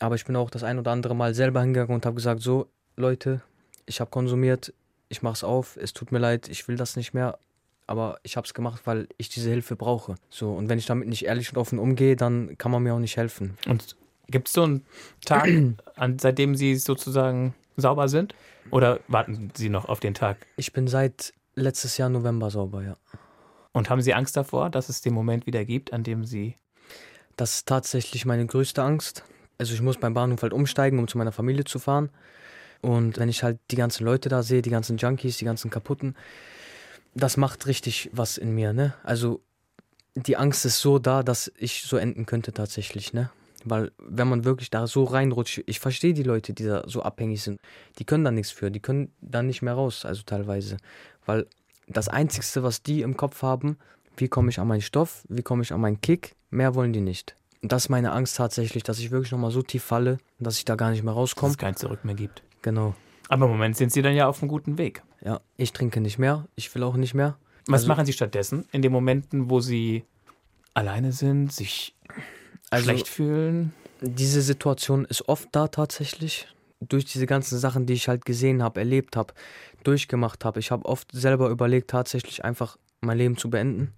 [0.00, 2.66] Aber ich bin auch das ein oder andere Mal selber hingegangen und habe gesagt, so
[2.96, 3.42] Leute,
[3.86, 4.74] ich habe konsumiert,
[5.08, 7.38] ich mach's auf, es tut mir leid, ich will das nicht mehr.
[7.86, 10.16] Aber ich habe es gemacht, weil ich diese Hilfe brauche.
[10.30, 12.98] So und wenn ich damit nicht ehrlich und offen umgehe, dann kann man mir auch
[12.98, 13.56] nicht helfen.
[13.68, 13.94] Und
[14.28, 14.86] gibt es so einen
[15.24, 15.48] Tag,
[15.96, 18.34] an, seitdem Sie sozusagen sauber sind?
[18.70, 20.46] Oder warten Sie noch auf den Tag?
[20.56, 22.96] Ich bin seit letztes Jahr November sauber, ja.
[23.72, 26.56] Und haben Sie Angst davor, dass es den Moment wieder gibt, an dem Sie.
[27.36, 29.24] Das ist tatsächlich meine größte Angst.
[29.58, 32.10] Also ich muss beim Bahnhof halt umsteigen, um zu meiner Familie zu fahren.
[32.80, 36.14] Und wenn ich halt die ganzen Leute da sehe, die ganzen Junkies, die ganzen Kaputten,
[37.14, 38.94] das macht richtig was in mir, ne?
[39.02, 39.40] Also
[40.14, 43.30] die Angst ist so da, dass ich so enden könnte tatsächlich, ne?
[43.68, 47.42] Weil wenn man wirklich da so reinrutscht, ich verstehe die Leute, die da so abhängig
[47.42, 47.60] sind,
[47.98, 50.76] die können da nichts für, die können da nicht mehr raus, also teilweise.
[51.26, 51.46] Weil
[51.88, 53.76] das Einzige, was die im Kopf haben,
[54.16, 57.00] wie komme ich an meinen Stoff, wie komme ich an meinen Kick, mehr wollen die
[57.00, 57.36] nicht.
[57.60, 60.64] Und das ist meine Angst tatsächlich, dass ich wirklich nochmal so tief falle, dass ich
[60.64, 61.48] da gar nicht mehr rauskomme.
[61.48, 62.44] Dass es kein Zurück mehr gibt.
[62.62, 62.94] Genau.
[63.28, 65.02] Aber im Moment sind Sie dann ja auf einem guten Weg.
[65.24, 67.36] Ja, ich trinke nicht mehr, ich will auch nicht mehr.
[67.66, 70.04] Was also, machen Sie stattdessen in den Momenten, wo Sie
[70.72, 71.96] alleine sind, sich
[72.70, 73.72] also, schlecht fühlen?
[74.00, 76.48] Diese Situation ist oft da tatsächlich.
[76.80, 79.32] Durch diese ganzen Sachen, die ich halt gesehen habe, erlebt habe,
[79.82, 80.60] durchgemacht habe.
[80.60, 83.94] Ich habe oft selber überlegt, tatsächlich einfach mein Leben zu beenden,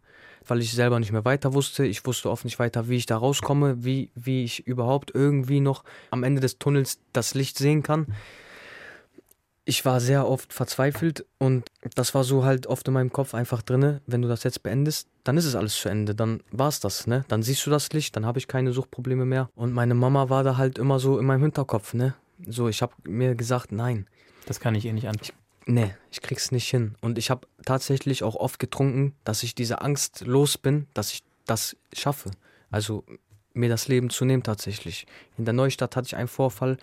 [0.46, 1.84] weil ich selber nicht mehr weiter wusste.
[1.84, 5.82] Ich wusste oft nicht weiter, wie ich da rauskomme, wie, wie ich überhaupt irgendwie noch
[6.12, 8.06] am Ende des Tunnels das Licht sehen kann
[9.68, 13.60] ich war sehr oft verzweifelt und das war so halt oft in meinem Kopf einfach
[13.60, 16.80] drinne, wenn du das jetzt beendest, dann ist es alles zu Ende, dann war es
[16.80, 17.26] das, ne?
[17.28, 20.42] Dann siehst du das Licht, dann habe ich keine Suchtprobleme mehr und meine Mama war
[20.42, 22.14] da halt immer so in meinem Hinterkopf, ne?
[22.46, 24.06] So, ich habe mir gesagt, nein.
[24.46, 25.16] Das kann ich ihr nicht an.
[25.20, 25.34] Ich,
[25.66, 29.82] nee, ich krieg's nicht hin und ich habe tatsächlich auch oft getrunken, dass ich diese
[29.82, 32.30] Angst los bin, dass ich das schaffe.
[32.70, 33.04] Also
[33.52, 35.06] mir das Leben zu nehmen tatsächlich.
[35.36, 36.78] In der Neustadt hatte ich einen Vorfall,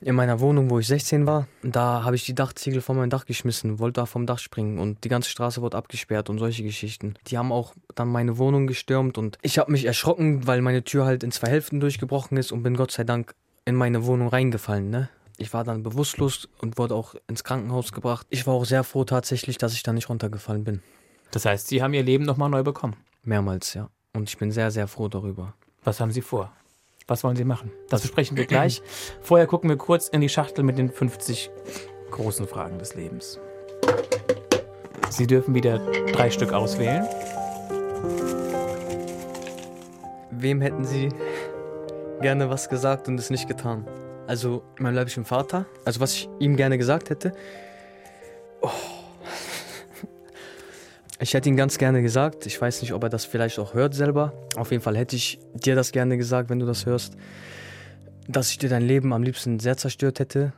[0.00, 1.46] in meiner Wohnung, wo ich 16 war.
[1.62, 5.04] Da habe ich die Dachziegel von meinem Dach geschmissen, wollte da vom Dach springen und
[5.04, 7.14] die ganze Straße wurde abgesperrt und solche Geschichten.
[7.26, 11.04] Die haben auch dann meine Wohnung gestürmt und ich habe mich erschrocken, weil meine Tür
[11.04, 13.34] halt in zwei Hälften durchgebrochen ist und bin Gott sei Dank
[13.64, 14.90] in meine Wohnung reingefallen.
[14.90, 15.08] Ne?
[15.36, 18.26] Ich war dann bewusstlos und wurde auch ins Krankenhaus gebracht.
[18.30, 20.82] Ich war auch sehr froh tatsächlich, dass ich da nicht runtergefallen bin.
[21.30, 22.96] Das heißt, Sie haben Ihr Leben nochmal neu bekommen?
[23.22, 23.88] Mehrmals, ja.
[24.12, 25.54] Und ich bin sehr, sehr froh darüber.
[25.84, 26.52] Was haben Sie vor?
[27.10, 27.72] Was wollen Sie machen?
[27.88, 28.82] Das besprechen wir gleich.
[29.20, 31.50] Vorher gucken wir kurz in die Schachtel mit den 50
[32.12, 33.40] großen Fragen des Lebens.
[35.10, 35.80] Sie dürfen wieder
[36.12, 37.04] drei Stück auswählen.
[40.30, 41.08] Wem hätten Sie
[42.20, 43.88] gerne was gesagt und es nicht getan?
[44.28, 47.32] Also meinem leiblichen Vater, also was ich ihm gerne gesagt hätte.
[51.22, 53.94] Ich hätte ihm ganz gerne gesagt, ich weiß nicht, ob er das vielleicht auch hört
[53.94, 54.32] selber.
[54.56, 57.14] Auf jeden Fall hätte ich dir das gerne gesagt, wenn du das hörst,
[58.26, 60.54] dass ich dir dein Leben am liebsten sehr zerstört hätte,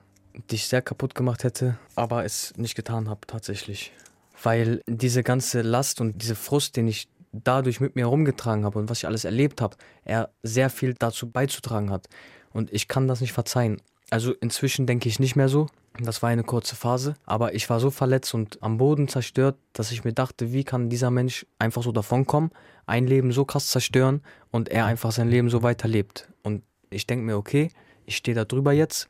[0.52, 3.92] dich sehr kaputt gemacht hätte, aber es nicht getan habe tatsächlich.
[4.40, 8.88] Weil diese ganze Last und diese Frust, den ich dadurch mit mir herumgetragen habe und
[8.88, 12.08] was ich alles erlebt habe, er sehr viel dazu beizutragen hat.
[12.52, 13.80] Und ich kann das nicht verzeihen.
[14.12, 15.68] Also inzwischen denke ich nicht mehr so.
[15.98, 19.90] Das war eine kurze Phase, aber ich war so verletzt und am Boden zerstört, dass
[19.90, 22.50] ich mir dachte, wie kann dieser Mensch einfach so davonkommen,
[22.84, 26.28] ein Leben so krass zerstören und er einfach sein Leben so weiterlebt.
[26.42, 27.70] Und ich denke mir, okay,
[28.04, 29.08] ich stehe da drüber jetzt.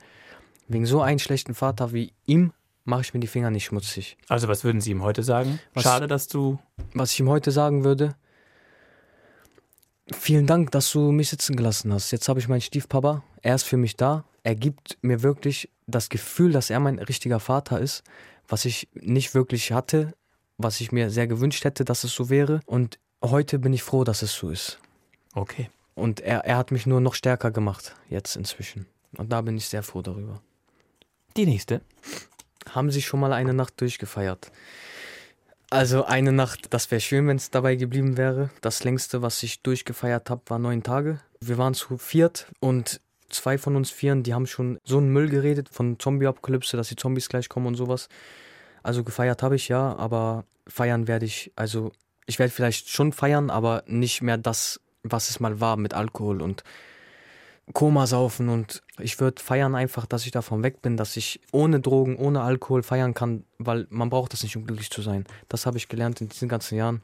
[0.68, 2.52] Wegen so einem schlechten Vater wie ihm
[2.84, 4.16] mache ich mir die Finger nicht schmutzig.
[4.28, 5.58] Also was würden Sie ihm heute sagen?
[5.74, 6.60] Was, Schade, dass du...
[6.94, 8.14] Was ich ihm heute sagen würde,
[10.12, 12.12] vielen Dank, dass du mich sitzen gelassen hast.
[12.12, 16.08] Jetzt habe ich meinen Stiefpapa, er ist für mich da, er gibt mir wirklich das
[16.08, 18.02] Gefühl, dass er mein richtiger Vater ist,
[18.48, 20.14] was ich nicht wirklich hatte,
[20.58, 22.60] was ich mir sehr gewünscht hätte, dass es so wäre.
[22.66, 24.78] Und heute bin ich froh, dass es so ist.
[25.34, 25.70] Okay.
[25.94, 28.86] Und er, er hat mich nur noch stärker gemacht, jetzt inzwischen.
[29.16, 30.40] Und da bin ich sehr froh darüber.
[31.36, 31.80] Die nächste.
[32.70, 34.50] Haben Sie schon mal eine Nacht durchgefeiert?
[35.70, 38.50] Also eine Nacht, das wäre schön, wenn es dabei geblieben wäre.
[38.60, 41.20] Das längste, was ich durchgefeiert habe, war neun Tage.
[41.40, 43.00] Wir waren zu viert und
[43.32, 46.96] zwei von uns Vieren, die haben schon so einen Müll geredet von Zombie-Apokalypse, dass die
[46.96, 48.08] Zombies gleich kommen und sowas.
[48.82, 51.92] Also gefeiert habe ich ja, aber feiern werde ich, also
[52.26, 56.42] ich werde vielleicht schon feiern, aber nicht mehr das, was es mal war mit Alkohol
[56.42, 56.62] und
[57.72, 61.80] Koma saufen und ich würde feiern einfach, dass ich davon weg bin, dass ich ohne
[61.80, 65.24] Drogen, ohne Alkohol feiern kann, weil man braucht das nicht, um glücklich zu sein.
[65.48, 67.02] Das habe ich gelernt in diesen ganzen Jahren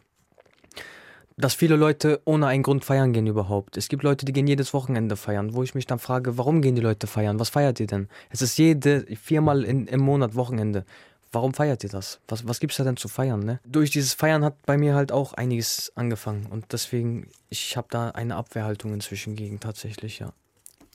[1.38, 3.76] dass viele Leute ohne einen Grund feiern gehen überhaupt.
[3.76, 6.74] Es gibt Leute, die gehen jedes Wochenende feiern, wo ich mich dann frage, warum gehen
[6.74, 7.38] die Leute feiern?
[7.38, 8.08] Was feiert ihr denn?
[8.28, 10.84] Es ist jede, viermal in, im Monat Wochenende.
[11.30, 12.20] Warum feiert ihr das?
[12.26, 13.40] Was, was gibt es da denn zu feiern?
[13.40, 13.60] Ne?
[13.64, 16.46] Durch dieses Feiern hat bei mir halt auch einiges angefangen.
[16.46, 20.32] Und deswegen, ich habe da eine Abwehrhaltung inzwischen gegen, tatsächlich, ja.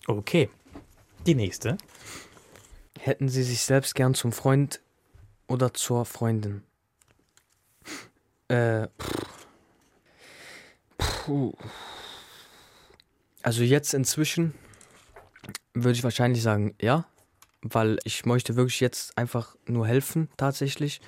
[0.08, 0.50] Okay.
[1.26, 1.78] Die nächste.
[3.00, 4.82] Hätten Sie sich selbst gern zum Freund
[5.48, 6.64] oder zur Freundin?
[8.50, 9.43] Äh, pff.
[11.26, 11.54] Puh.
[13.42, 14.54] Also jetzt inzwischen
[15.74, 17.06] würde ich wahrscheinlich sagen, ja,
[17.62, 21.02] weil ich möchte wirklich jetzt einfach nur helfen, tatsächlich.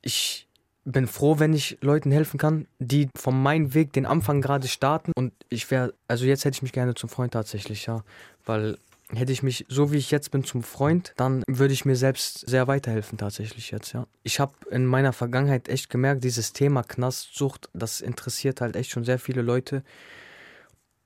[0.00, 0.48] Ich
[0.84, 5.12] bin froh, wenn ich Leuten helfen kann, die von meinem Weg den Anfang gerade starten.
[5.14, 8.02] Und ich wäre, also jetzt hätte ich mich gerne zum Freund tatsächlich, ja.
[8.44, 8.78] Weil
[9.14, 12.48] Hätte ich mich so wie ich jetzt bin zum Freund, dann würde ich mir selbst
[12.48, 14.06] sehr weiterhelfen tatsächlich jetzt, ja.
[14.22, 19.04] Ich habe in meiner Vergangenheit echt gemerkt, dieses Thema Knastsucht, das interessiert halt echt schon
[19.04, 19.84] sehr viele Leute.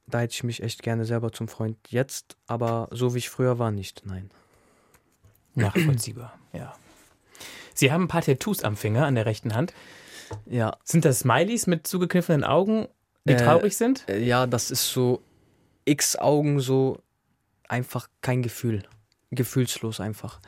[0.06, 3.58] Da hätte ich mich echt gerne selber zum Freund jetzt, aber so wie ich früher
[3.58, 4.30] war, nicht, nein.
[5.56, 6.74] Nachvollziehbar, ja.
[7.74, 9.74] Sie haben ein paar Tattoos am Finger, an der rechten Hand.
[10.46, 10.76] Ja.
[10.84, 12.86] Sind das Smileys mit zugekniffenen Augen,
[13.24, 14.08] die Äh, traurig sind?
[14.08, 15.22] Äh, Ja, das ist so
[15.84, 17.00] X-Augen, so
[17.70, 18.82] einfach kein Gefühl.
[19.30, 20.40] Gefühlslos einfach.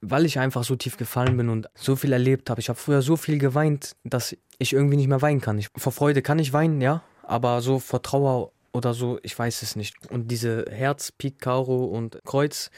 [0.00, 2.60] Weil ich einfach so tief gefallen bin und so viel erlebt habe.
[2.60, 5.58] Ich habe früher so viel geweint, dass ich irgendwie nicht mehr weinen kann.
[5.58, 9.62] Ich, vor Freude kann ich weinen, ja, aber so vor Trauer oder so, ich weiß
[9.62, 9.94] es nicht.
[10.10, 12.70] Und diese Herz, Pik, Karo und Kreuz,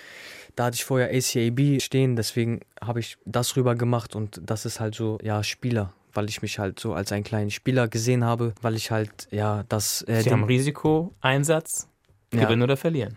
[0.56, 4.80] da hatte ich vorher ACAB stehen, deswegen habe ich das rüber gemacht und das ist
[4.80, 5.92] halt so, ja, Spieler.
[6.12, 9.64] Weil ich mich halt so als einen kleinen Spieler gesehen habe, weil ich halt, ja,
[9.68, 10.02] das.
[10.02, 11.88] Äh, Sie haben Risiko, Einsatz,
[12.32, 12.44] Ja.
[12.44, 13.16] gewinnen oder verlieren.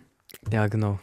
[0.51, 0.99] Ja, genau.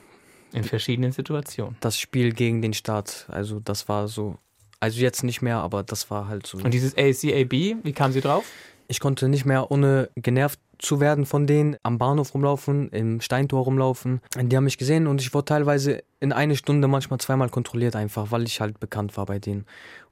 [0.53, 1.77] In verschiedenen Situationen.
[1.81, 3.27] Das Spiel gegen den Staat.
[3.29, 4.39] Also das war so.
[4.81, 6.59] Also jetzt nicht mehr, aber das war halt so.
[6.59, 8.45] Und dieses ACAB, wie kamen Sie drauf?
[8.87, 13.65] Ich konnte nicht mehr ohne genervt zu werden von denen am Bahnhof rumlaufen, im Steintor
[13.65, 14.21] rumlaufen.
[14.37, 18.31] Die haben mich gesehen und ich wurde teilweise in eine Stunde manchmal zweimal kontrolliert einfach,
[18.31, 19.67] weil ich halt bekannt war bei denen.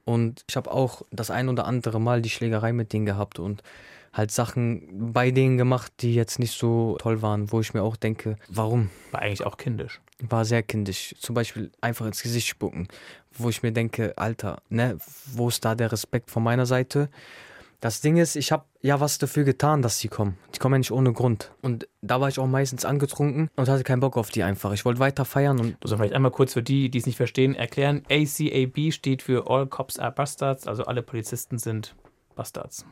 [0.05, 3.63] Und ich habe auch das ein oder andere Mal die Schlägerei mit denen gehabt und
[4.13, 7.95] halt Sachen bei denen gemacht, die jetzt nicht so toll waren, wo ich mir auch
[7.95, 8.89] denke, warum?
[9.11, 9.99] War eigentlich auch kindisch.
[10.19, 11.15] war sehr kindisch.
[11.19, 12.87] Zum Beispiel einfach ins Gesicht spucken,
[13.31, 14.97] wo ich mir denke, Alter, ne,
[15.33, 17.09] wo ist da der Respekt von meiner Seite?
[17.81, 20.37] Das Ding ist, ich habe ja was dafür getan, dass sie kommen.
[20.55, 21.51] Die kommen ja nicht ohne Grund.
[21.61, 24.71] Und da war ich auch meistens angetrunken und hatte keinen Bock auf die einfach.
[24.71, 27.55] Ich wollte weiter feiern und man vielleicht einmal kurz für die, die es nicht verstehen,
[27.55, 28.03] erklären.
[28.09, 31.93] ACAB steht für All Cops are Bastards, also alle Polizisten sind
[32.35, 32.85] Bastards.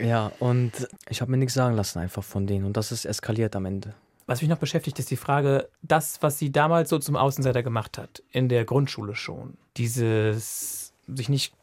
[0.00, 0.72] Ja, und
[1.08, 2.64] ich habe mir nichts sagen lassen einfach von denen.
[2.64, 3.94] Und das ist eskaliert am Ende.
[4.26, 7.98] Was mich noch beschäftigt, ist die Frage, das, was sie damals so zum Außenseiter gemacht
[7.98, 11.54] hat, in der Grundschule schon, dieses sich nicht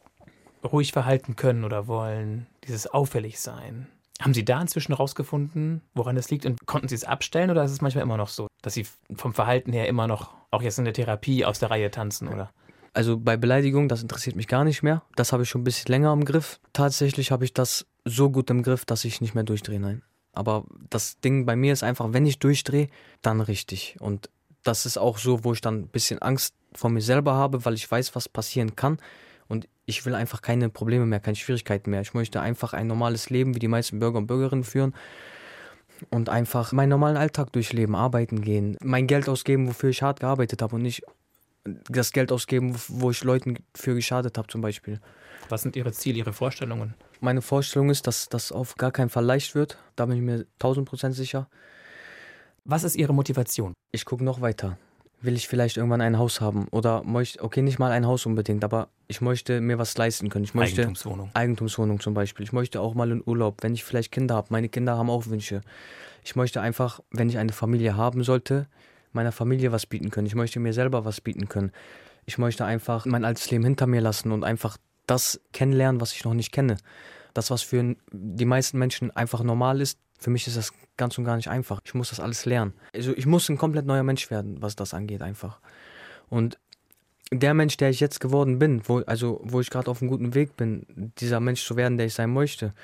[0.64, 3.88] ruhig verhalten können oder wollen, dieses auffällig sein.
[4.20, 7.72] Haben Sie da inzwischen rausgefunden, woran es liegt und konnten Sie es abstellen oder ist
[7.72, 10.84] es manchmal immer noch so, dass Sie vom Verhalten her immer noch, auch jetzt in
[10.84, 12.52] der Therapie, aus der Reihe tanzen oder?
[12.94, 15.02] Also bei Beleidigung, das interessiert mich gar nicht mehr.
[15.16, 16.60] Das habe ich schon ein bisschen länger im Griff.
[16.72, 20.02] Tatsächlich habe ich das so gut im Griff, dass ich nicht mehr durchdrehe, nein.
[20.32, 22.88] Aber das Ding bei mir ist einfach, wenn ich durchdrehe,
[23.20, 23.96] dann richtig.
[24.00, 24.30] Und
[24.62, 27.74] das ist auch so, wo ich dann ein bisschen Angst vor mir selber habe, weil
[27.74, 28.98] ich weiß, was passieren kann.
[29.48, 32.00] Und ich will einfach keine Probleme mehr, keine Schwierigkeiten mehr.
[32.00, 34.94] Ich möchte einfach ein normales Leben, wie die meisten Bürger und Bürgerinnen führen.
[36.10, 40.62] Und einfach meinen normalen Alltag durchleben, arbeiten gehen, mein Geld ausgeben, wofür ich hart gearbeitet
[40.62, 41.02] habe und nicht
[41.64, 45.00] das Geld ausgeben, wo ich Leuten für geschadet habe zum Beispiel.
[45.48, 46.94] Was sind Ihre Ziele, Ihre Vorstellungen?
[47.22, 49.78] Meine Vorstellung ist, dass das auf gar keinen Fall leicht wird.
[49.94, 51.48] Da bin ich mir 1000 Prozent sicher.
[52.64, 53.74] Was ist Ihre Motivation?
[53.92, 54.76] Ich gucke noch weiter.
[55.20, 56.66] Will ich vielleicht irgendwann ein Haus haben?
[56.72, 60.44] Oder möchte, okay, nicht mal ein Haus unbedingt, aber ich möchte mir was leisten können.
[60.44, 61.30] Ich möchte Eigentumswohnung.
[61.32, 62.42] Eigentumswohnung zum Beispiel.
[62.42, 64.48] Ich möchte auch mal in Urlaub, wenn ich vielleicht Kinder habe.
[64.50, 65.60] Meine Kinder haben auch Wünsche.
[66.24, 68.66] Ich möchte einfach, wenn ich eine Familie haben sollte,
[69.12, 70.26] meiner Familie was bieten können.
[70.26, 71.70] Ich möchte mir selber was bieten können.
[72.24, 76.24] Ich möchte einfach mein altes Leben hinter mir lassen und einfach das kennenlernen, was ich
[76.24, 76.76] noch nicht kenne.
[77.34, 81.24] Das, was für die meisten Menschen einfach normal ist, für mich ist das ganz und
[81.24, 81.80] gar nicht einfach.
[81.84, 82.74] Ich muss das alles lernen.
[82.94, 85.58] Also ich muss ein komplett neuer Mensch werden, was das angeht einfach.
[86.28, 86.58] Und
[87.32, 90.34] der Mensch, der ich jetzt geworden bin, wo, also wo ich gerade auf einem guten
[90.34, 92.74] Weg bin, dieser Mensch zu werden, der ich sein möchte,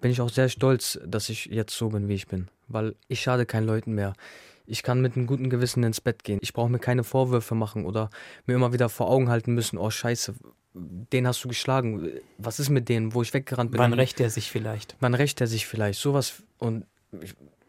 [0.00, 2.48] bin ich auch sehr stolz, dass ich jetzt so bin, wie ich bin.
[2.68, 4.12] Weil ich schade keinen Leuten mehr.
[4.66, 6.38] Ich kann mit einem guten Gewissen ins Bett gehen.
[6.42, 8.10] Ich brauche mir keine Vorwürfe machen oder
[8.46, 10.34] mir immer wieder vor Augen halten müssen, oh scheiße,
[11.12, 12.08] den hast du geschlagen.
[12.38, 13.78] Was ist mit denen, wo ich weggerannt bin?
[13.78, 14.96] Wann rächt er sich vielleicht?
[15.00, 16.00] Wann rächt er sich vielleicht?
[16.00, 16.42] Sowas.
[16.58, 16.84] Und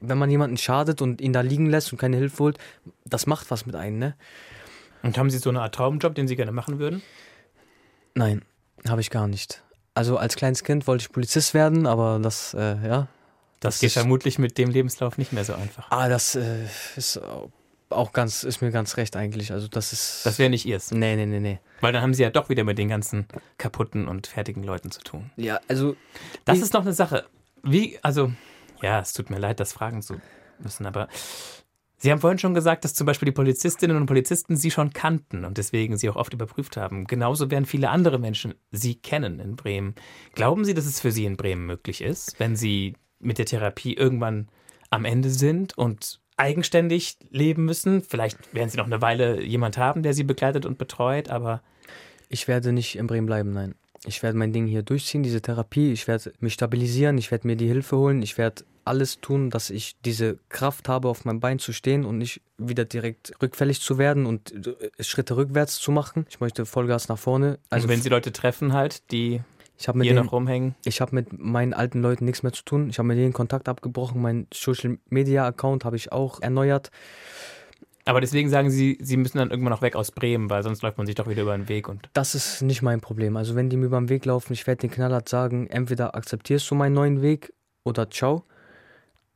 [0.01, 2.57] wenn man jemanden schadet und ihn da liegen lässt und keine Hilfe holt,
[3.05, 4.15] das macht was mit einem, ne?
[5.01, 7.01] Und haben Sie so eine Art Traumjob, den Sie gerne machen würden?
[8.15, 8.43] Nein,
[8.87, 9.63] habe ich gar nicht.
[9.93, 13.07] Also als kleines Kind wollte ich Polizist werden, aber das, äh, ja.
[13.61, 15.89] Das, Das geht vermutlich mit dem Lebenslauf nicht mehr so einfach.
[15.91, 17.19] Ah, das äh, ist
[17.89, 19.51] auch ganz, ist mir ganz recht eigentlich.
[19.51, 20.25] Also das ist.
[20.25, 20.91] Das wäre nicht Ihrs.
[20.91, 21.59] Nee, nee, nee, nee.
[21.81, 23.27] Weil dann haben Sie ja doch wieder mit den ganzen
[23.57, 25.31] kaputten und fertigen Leuten zu tun.
[25.35, 25.95] Ja, also.
[26.45, 27.25] Das ist noch eine Sache.
[27.63, 28.31] Wie, also,
[28.81, 30.15] ja, es tut mir leid, das fragen zu
[30.59, 31.07] müssen, aber
[32.01, 35.43] Sie haben vorhin schon gesagt, dass zum Beispiel die Polizistinnen und Polizisten Sie schon kannten
[35.43, 37.05] und deswegen Sie auch oft überprüft haben.
[37.07, 39.95] Genauso werden viele andere Menschen Sie kennen in Bremen.
[40.33, 43.93] Glauben Sie, dass es für Sie in Bremen möglich ist, wenn Sie mit der Therapie
[43.93, 44.47] irgendwann
[44.89, 48.01] am Ende sind und eigenständig leben müssen?
[48.01, 51.61] Vielleicht werden Sie noch eine Weile jemand haben, der Sie begleitet und betreut, aber
[52.29, 53.75] Ich werde nicht in Bremen bleiben, nein.
[54.05, 55.91] Ich werde mein Ding hier durchziehen, diese Therapie.
[55.91, 58.21] Ich werde mich stabilisieren, ich werde mir die Hilfe holen.
[58.21, 62.17] Ich werde alles tun, dass ich diese Kraft habe, auf meinem Bein zu stehen und
[62.17, 66.25] nicht wieder direkt rückfällig zu werden und äh, Schritte rückwärts zu machen.
[66.29, 67.59] Ich möchte Vollgas nach vorne.
[67.69, 69.41] also wenn Sie Leute treffen halt, die
[69.79, 72.51] ich habe mit hier denen, noch rumhängen, ich habe mit meinen alten Leuten nichts mehr
[72.51, 72.89] zu tun.
[72.89, 74.21] Ich habe mit denen Kontakt abgebrochen.
[74.21, 76.91] Mein Social Media Account habe ich auch erneuert.
[78.03, 80.97] Aber deswegen sagen Sie, Sie müssen dann irgendwann auch weg aus Bremen, weil sonst läuft
[80.97, 81.87] man sich doch wieder über den Weg.
[81.87, 83.37] Und das ist nicht mein Problem.
[83.37, 86.69] Also wenn die mir über den Weg laufen, ich werde den knallhart sagen, entweder akzeptierst
[86.69, 87.53] du meinen neuen Weg
[87.85, 88.43] oder ciao.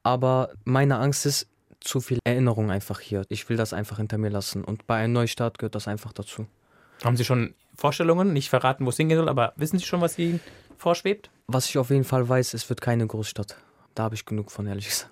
[0.02, 1.48] Aber meine Angst ist
[1.80, 3.24] zu viel Erinnerung einfach hier.
[3.30, 4.64] Ich will das einfach hinter mir lassen.
[4.64, 6.48] Und bei einem Neustart gehört das einfach dazu.
[7.04, 8.34] Haben Sie schon Vorstellungen?
[8.34, 10.40] Nicht verraten, wo es hingehen soll, aber wissen Sie schon, was Ihnen
[10.78, 11.30] vorschwebt?
[11.48, 13.58] Was ich auf jeden Fall weiß, es wird keine Großstadt.
[13.96, 15.12] Da habe ich genug von, ehrlich gesagt.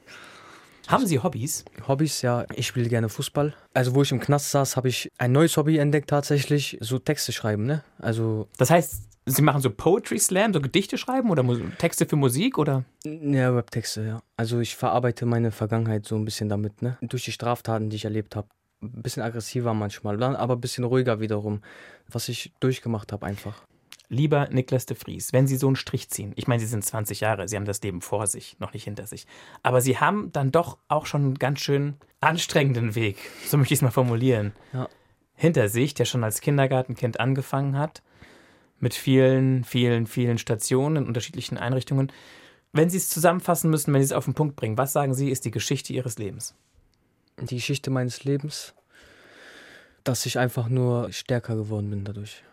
[0.87, 1.63] Haben Sie Hobbys?
[1.87, 2.45] Hobbys, ja.
[2.55, 3.53] Ich spiele gerne Fußball.
[3.73, 6.77] Also, wo ich im Knast saß, habe ich ein neues Hobby entdeckt, tatsächlich.
[6.81, 7.83] So Texte schreiben, ne?
[7.99, 8.49] Also.
[8.57, 11.45] Das heißt, Sie machen so Poetry Slam, so Gedichte schreiben oder
[11.77, 12.83] Texte für Musik oder?
[13.05, 14.21] Ja, Webtexte, ja.
[14.35, 16.97] Also, ich verarbeite meine Vergangenheit so ein bisschen damit, ne?
[17.01, 18.47] Durch die Straftaten, die ich erlebt habe.
[18.81, 21.61] Ein bisschen aggressiver manchmal, dann aber ein bisschen ruhiger wiederum.
[22.09, 23.63] Was ich durchgemacht habe, einfach.
[24.09, 27.21] Lieber Niklas de Vries, wenn Sie so einen Strich ziehen, ich meine, Sie sind 20
[27.21, 29.25] Jahre, Sie haben das Leben vor sich, noch nicht hinter sich,
[29.63, 33.17] aber Sie haben dann doch auch schon einen ganz schön anstrengenden Weg,
[33.47, 34.89] so möchte ich es mal formulieren, ja.
[35.35, 38.01] hinter sich, der schon als Kindergartenkind angefangen hat,
[38.81, 42.11] mit vielen, vielen, vielen Stationen in unterschiedlichen Einrichtungen.
[42.73, 45.29] Wenn Sie es zusammenfassen müssen, wenn Sie es auf den Punkt bringen, was sagen Sie,
[45.29, 46.53] ist die Geschichte Ihres Lebens?
[47.41, 48.73] Die Geschichte meines Lebens,
[50.03, 52.43] dass ich einfach nur stärker geworden bin dadurch.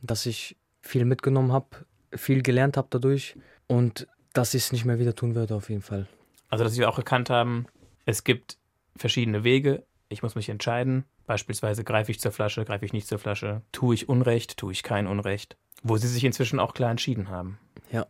[0.00, 1.68] Dass ich viel mitgenommen habe,
[2.14, 3.36] viel gelernt habe dadurch
[3.66, 6.06] und dass ich es nicht mehr wieder tun würde, auf jeden Fall.
[6.48, 7.66] Also, dass Sie auch erkannt haben,
[8.06, 8.56] es gibt
[8.96, 11.04] verschiedene Wege, ich muss mich entscheiden.
[11.26, 14.82] Beispielsweise greife ich zur Flasche, greife ich nicht zur Flasche, tue ich Unrecht, tue ich
[14.82, 15.56] kein Unrecht.
[15.82, 17.58] Wo Sie sich inzwischen auch klar entschieden haben.
[17.92, 18.06] Ja,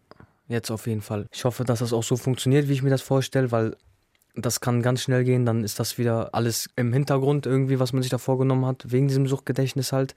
[0.48, 1.26] jetzt auf jeden Fall.
[1.32, 3.76] Ich hoffe, dass das auch so funktioniert, wie ich mir das vorstelle, weil
[4.34, 5.46] das kann ganz schnell gehen.
[5.46, 9.08] Dann ist das wieder alles im Hintergrund irgendwie, was man sich da vorgenommen hat, wegen
[9.08, 10.14] diesem Suchtgedächtnis halt.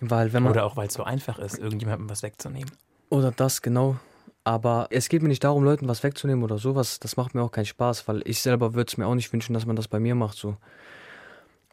[0.00, 2.70] Weil wenn man oder auch weil es so einfach ist, irgendjemandem was wegzunehmen.
[3.08, 3.96] Oder das, genau.
[4.44, 7.00] Aber es geht mir nicht darum, Leuten was wegzunehmen oder sowas.
[7.00, 9.54] Das macht mir auch keinen Spaß, weil ich selber würde es mir auch nicht wünschen,
[9.54, 10.36] dass man das bei mir macht.
[10.36, 10.56] So.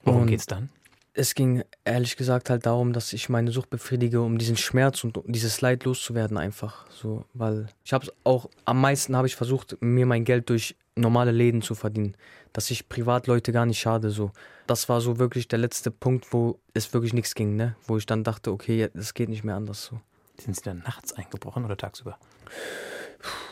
[0.04, 0.70] Worum geht es dann?
[1.14, 5.20] Es ging ehrlich gesagt halt darum, dass ich meine Sucht befriedige, um diesen Schmerz und
[5.28, 6.88] dieses Leid loszuwerden einfach.
[6.90, 11.32] So, weil ich habe auch am meisten habe ich versucht, mir mein Geld durch normale
[11.32, 12.16] Läden zu verdienen,
[12.52, 14.32] dass ich Privatleute gar nicht schade so.
[14.68, 17.76] Das war so wirklich der letzte Punkt, wo es wirklich nichts ging, ne?
[17.86, 20.00] Wo ich dann dachte, okay, das geht nicht mehr anders so.
[20.40, 22.18] Sind Sie dann nachts eingebrochen oder tagsüber?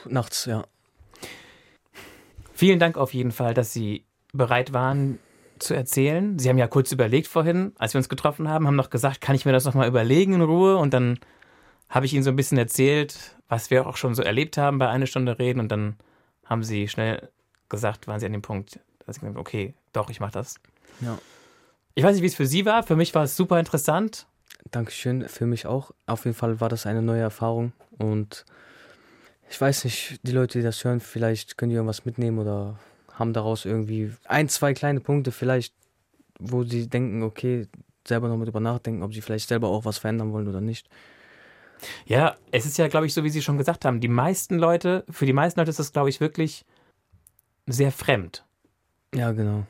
[0.06, 0.66] Nachts, ja.
[2.54, 5.20] Vielen Dank auf jeden Fall, dass Sie bereit waren
[5.60, 6.38] zu erzählen.
[6.40, 9.36] Sie haben ja kurz überlegt vorhin, als wir uns getroffen haben, haben noch gesagt, kann
[9.36, 10.78] ich mir das nochmal überlegen in Ruhe?
[10.78, 11.20] Und dann
[11.90, 14.90] habe ich Ihnen so ein bisschen erzählt, was wir auch schon so erlebt haben bei
[14.90, 15.60] einer Stunde reden.
[15.60, 15.96] Und dann
[16.46, 17.30] haben Sie schnell
[17.70, 20.56] gesagt, waren Sie an dem Punkt, dass ich mir, okay, doch, ich mache das.
[21.00, 21.18] Ja.
[21.96, 22.84] Ich weiß nicht, wie es für Sie war.
[22.84, 24.28] Für mich war es super interessant.
[24.70, 25.92] Dankeschön, für mich auch.
[26.06, 28.46] Auf jeden Fall war das eine neue Erfahrung und
[29.50, 32.80] ich weiß nicht, die Leute, die das hören, vielleicht können die irgendwas mitnehmen oder
[33.14, 35.74] haben daraus irgendwie ein, zwei kleine Punkte vielleicht,
[36.40, 37.68] wo sie denken, okay,
[38.08, 40.88] selber noch mit drüber nachdenken, ob sie vielleicht selber auch was verändern wollen oder nicht.
[42.06, 45.04] Ja, es ist ja, glaube ich, so wie Sie schon gesagt haben, die meisten Leute,
[45.10, 46.66] für die meisten Leute ist das, glaube ich, wirklich
[47.66, 48.46] sehr fremd.
[49.14, 49.66] Ja, genau.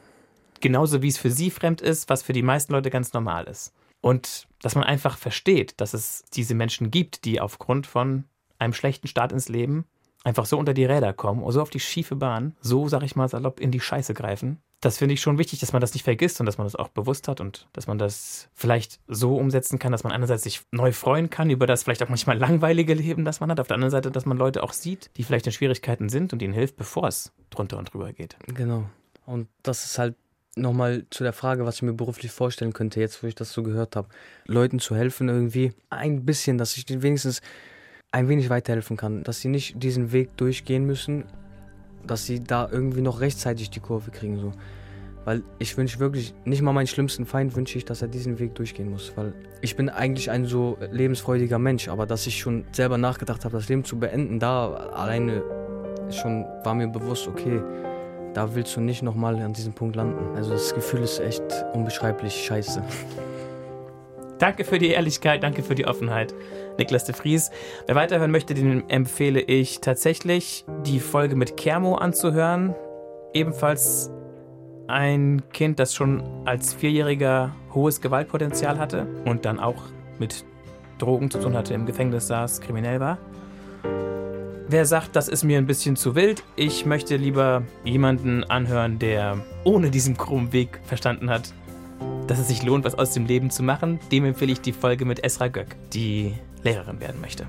[0.59, 3.73] Genauso wie es für Sie fremd ist, was für die meisten Leute ganz normal ist.
[4.01, 8.25] Und dass man einfach versteht, dass es diese Menschen gibt, die aufgrund von
[8.57, 9.85] einem schlechten Start ins Leben
[10.23, 13.27] einfach so unter die Räder kommen, so auf die schiefe Bahn, so, sag ich mal,
[13.27, 14.61] salopp in die Scheiße greifen.
[14.81, 16.87] Das finde ich schon wichtig, dass man das nicht vergisst und dass man das auch
[16.87, 20.91] bewusst hat und dass man das vielleicht so umsetzen kann, dass man einerseits sich neu
[20.91, 23.91] freuen kann über das vielleicht auch manchmal langweilige Leben, das man hat, auf der anderen
[23.91, 27.07] Seite, dass man Leute auch sieht, die vielleicht in Schwierigkeiten sind und ihnen hilft, bevor
[27.07, 28.35] es drunter und drüber geht.
[28.47, 28.89] Genau.
[29.25, 30.15] Und das ist halt
[30.55, 33.63] nochmal zu der Frage, was ich mir beruflich vorstellen könnte, jetzt wo ich das so
[33.63, 34.09] gehört habe.
[34.47, 37.41] Leuten zu helfen irgendwie, ein bisschen, dass ich wenigstens
[38.11, 41.25] ein wenig weiterhelfen kann, dass sie nicht diesen Weg durchgehen müssen,
[42.07, 44.39] dass sie da irgendwie noch rechtzeitig die Kurve kriegen.
[44.39, 44.51] So.
[45.23, 48.55] Weil ich wünsche wirklich, nicht mal meinen schlimmsten Feind wünsche ich, dass er diesen Weg
[48.55, 49.13] durchgehen muss.
[49.15, 53.57] Weil ich bin eigentlich ein so lebensfreudiger Mensch, aber dass ich schon selber nachgedacht habe,
[53.57, 55.43] das Leben zu beenden, da alleine
[56.11, 57.61] schon war mir bewusst, okay,
[58.33, 60.35] da willst du nicht nochmal an diesem Punkt landen.
[60.35, 61.43] Also das Gefühl ist echt
[61.73, 62.81] unbeschreiblich scheiße.
[64.41, 66.33] Danke für die Ehrlichkeit, danke für die Offenheit,
[66.79, 67.51] Niklas de Vries.
[67.85, 72.73] Wer weiterhören möchte, den empfehle ich tatsächlich, die Folge mit Kermo anzuhören.
[73.35, 74.09] Ebenfalls
[74.87, 79.83] ein Kind, das schon als Vierjähriger hohes Gewaltpotenzial hatte und dann auch
[80.17, 80.43] mit
[80.97, 83.19] Drogen zu tun hatte, im Gefängnis saß, kriminell war.
[84.67, 89.37] Wer sagt, das ist mir ein bisschen zu wild, ich möchte lieber jemanden anhören, der
[89.65, 91.53] ohne diesen krummen Weg verstanden hat,
[92.27, 95.05] dass es sich lohnt, was aus dem Leben zu machen, dem empfehle ich die Folge
[95.05, 96.33] mit Esra Göck, die
[96.63, 97.47] Lehrerin werden möchte.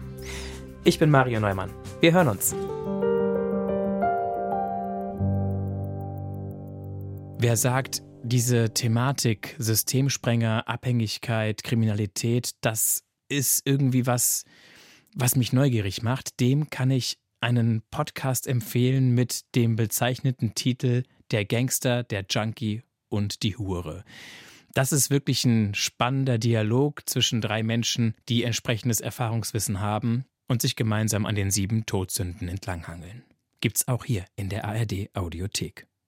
[0.84, 1.70] Ich bin Mario Neumann.
[2.00, 2.55] Wir hören uns.
[7.38, 14.44] Wer sagt, Diese Thematik Systemsprenger, Abhängigkeit, Kriminalität, das ist irgendwie was,
[15.14, 16.38] was mich neugierig macht.
[16.38, 23.42] Dem kann ich einen Podcast empfehlen mit dem bezeichneten Titel Der Gangster, der Junkie und
[23.42, 24.04] die Hure.
[24.74, 30.76] Das ist wirklich ein spannender Dialog zwischen drei Menschen, die entsprechendes Erfahrungswissen haben und sich
[30.76, 33.22] gemeinsam an den sieben Todsünden entlanghangeln.
[33.60, 35.86] Gibt's auch hier in der ARD Audiothek.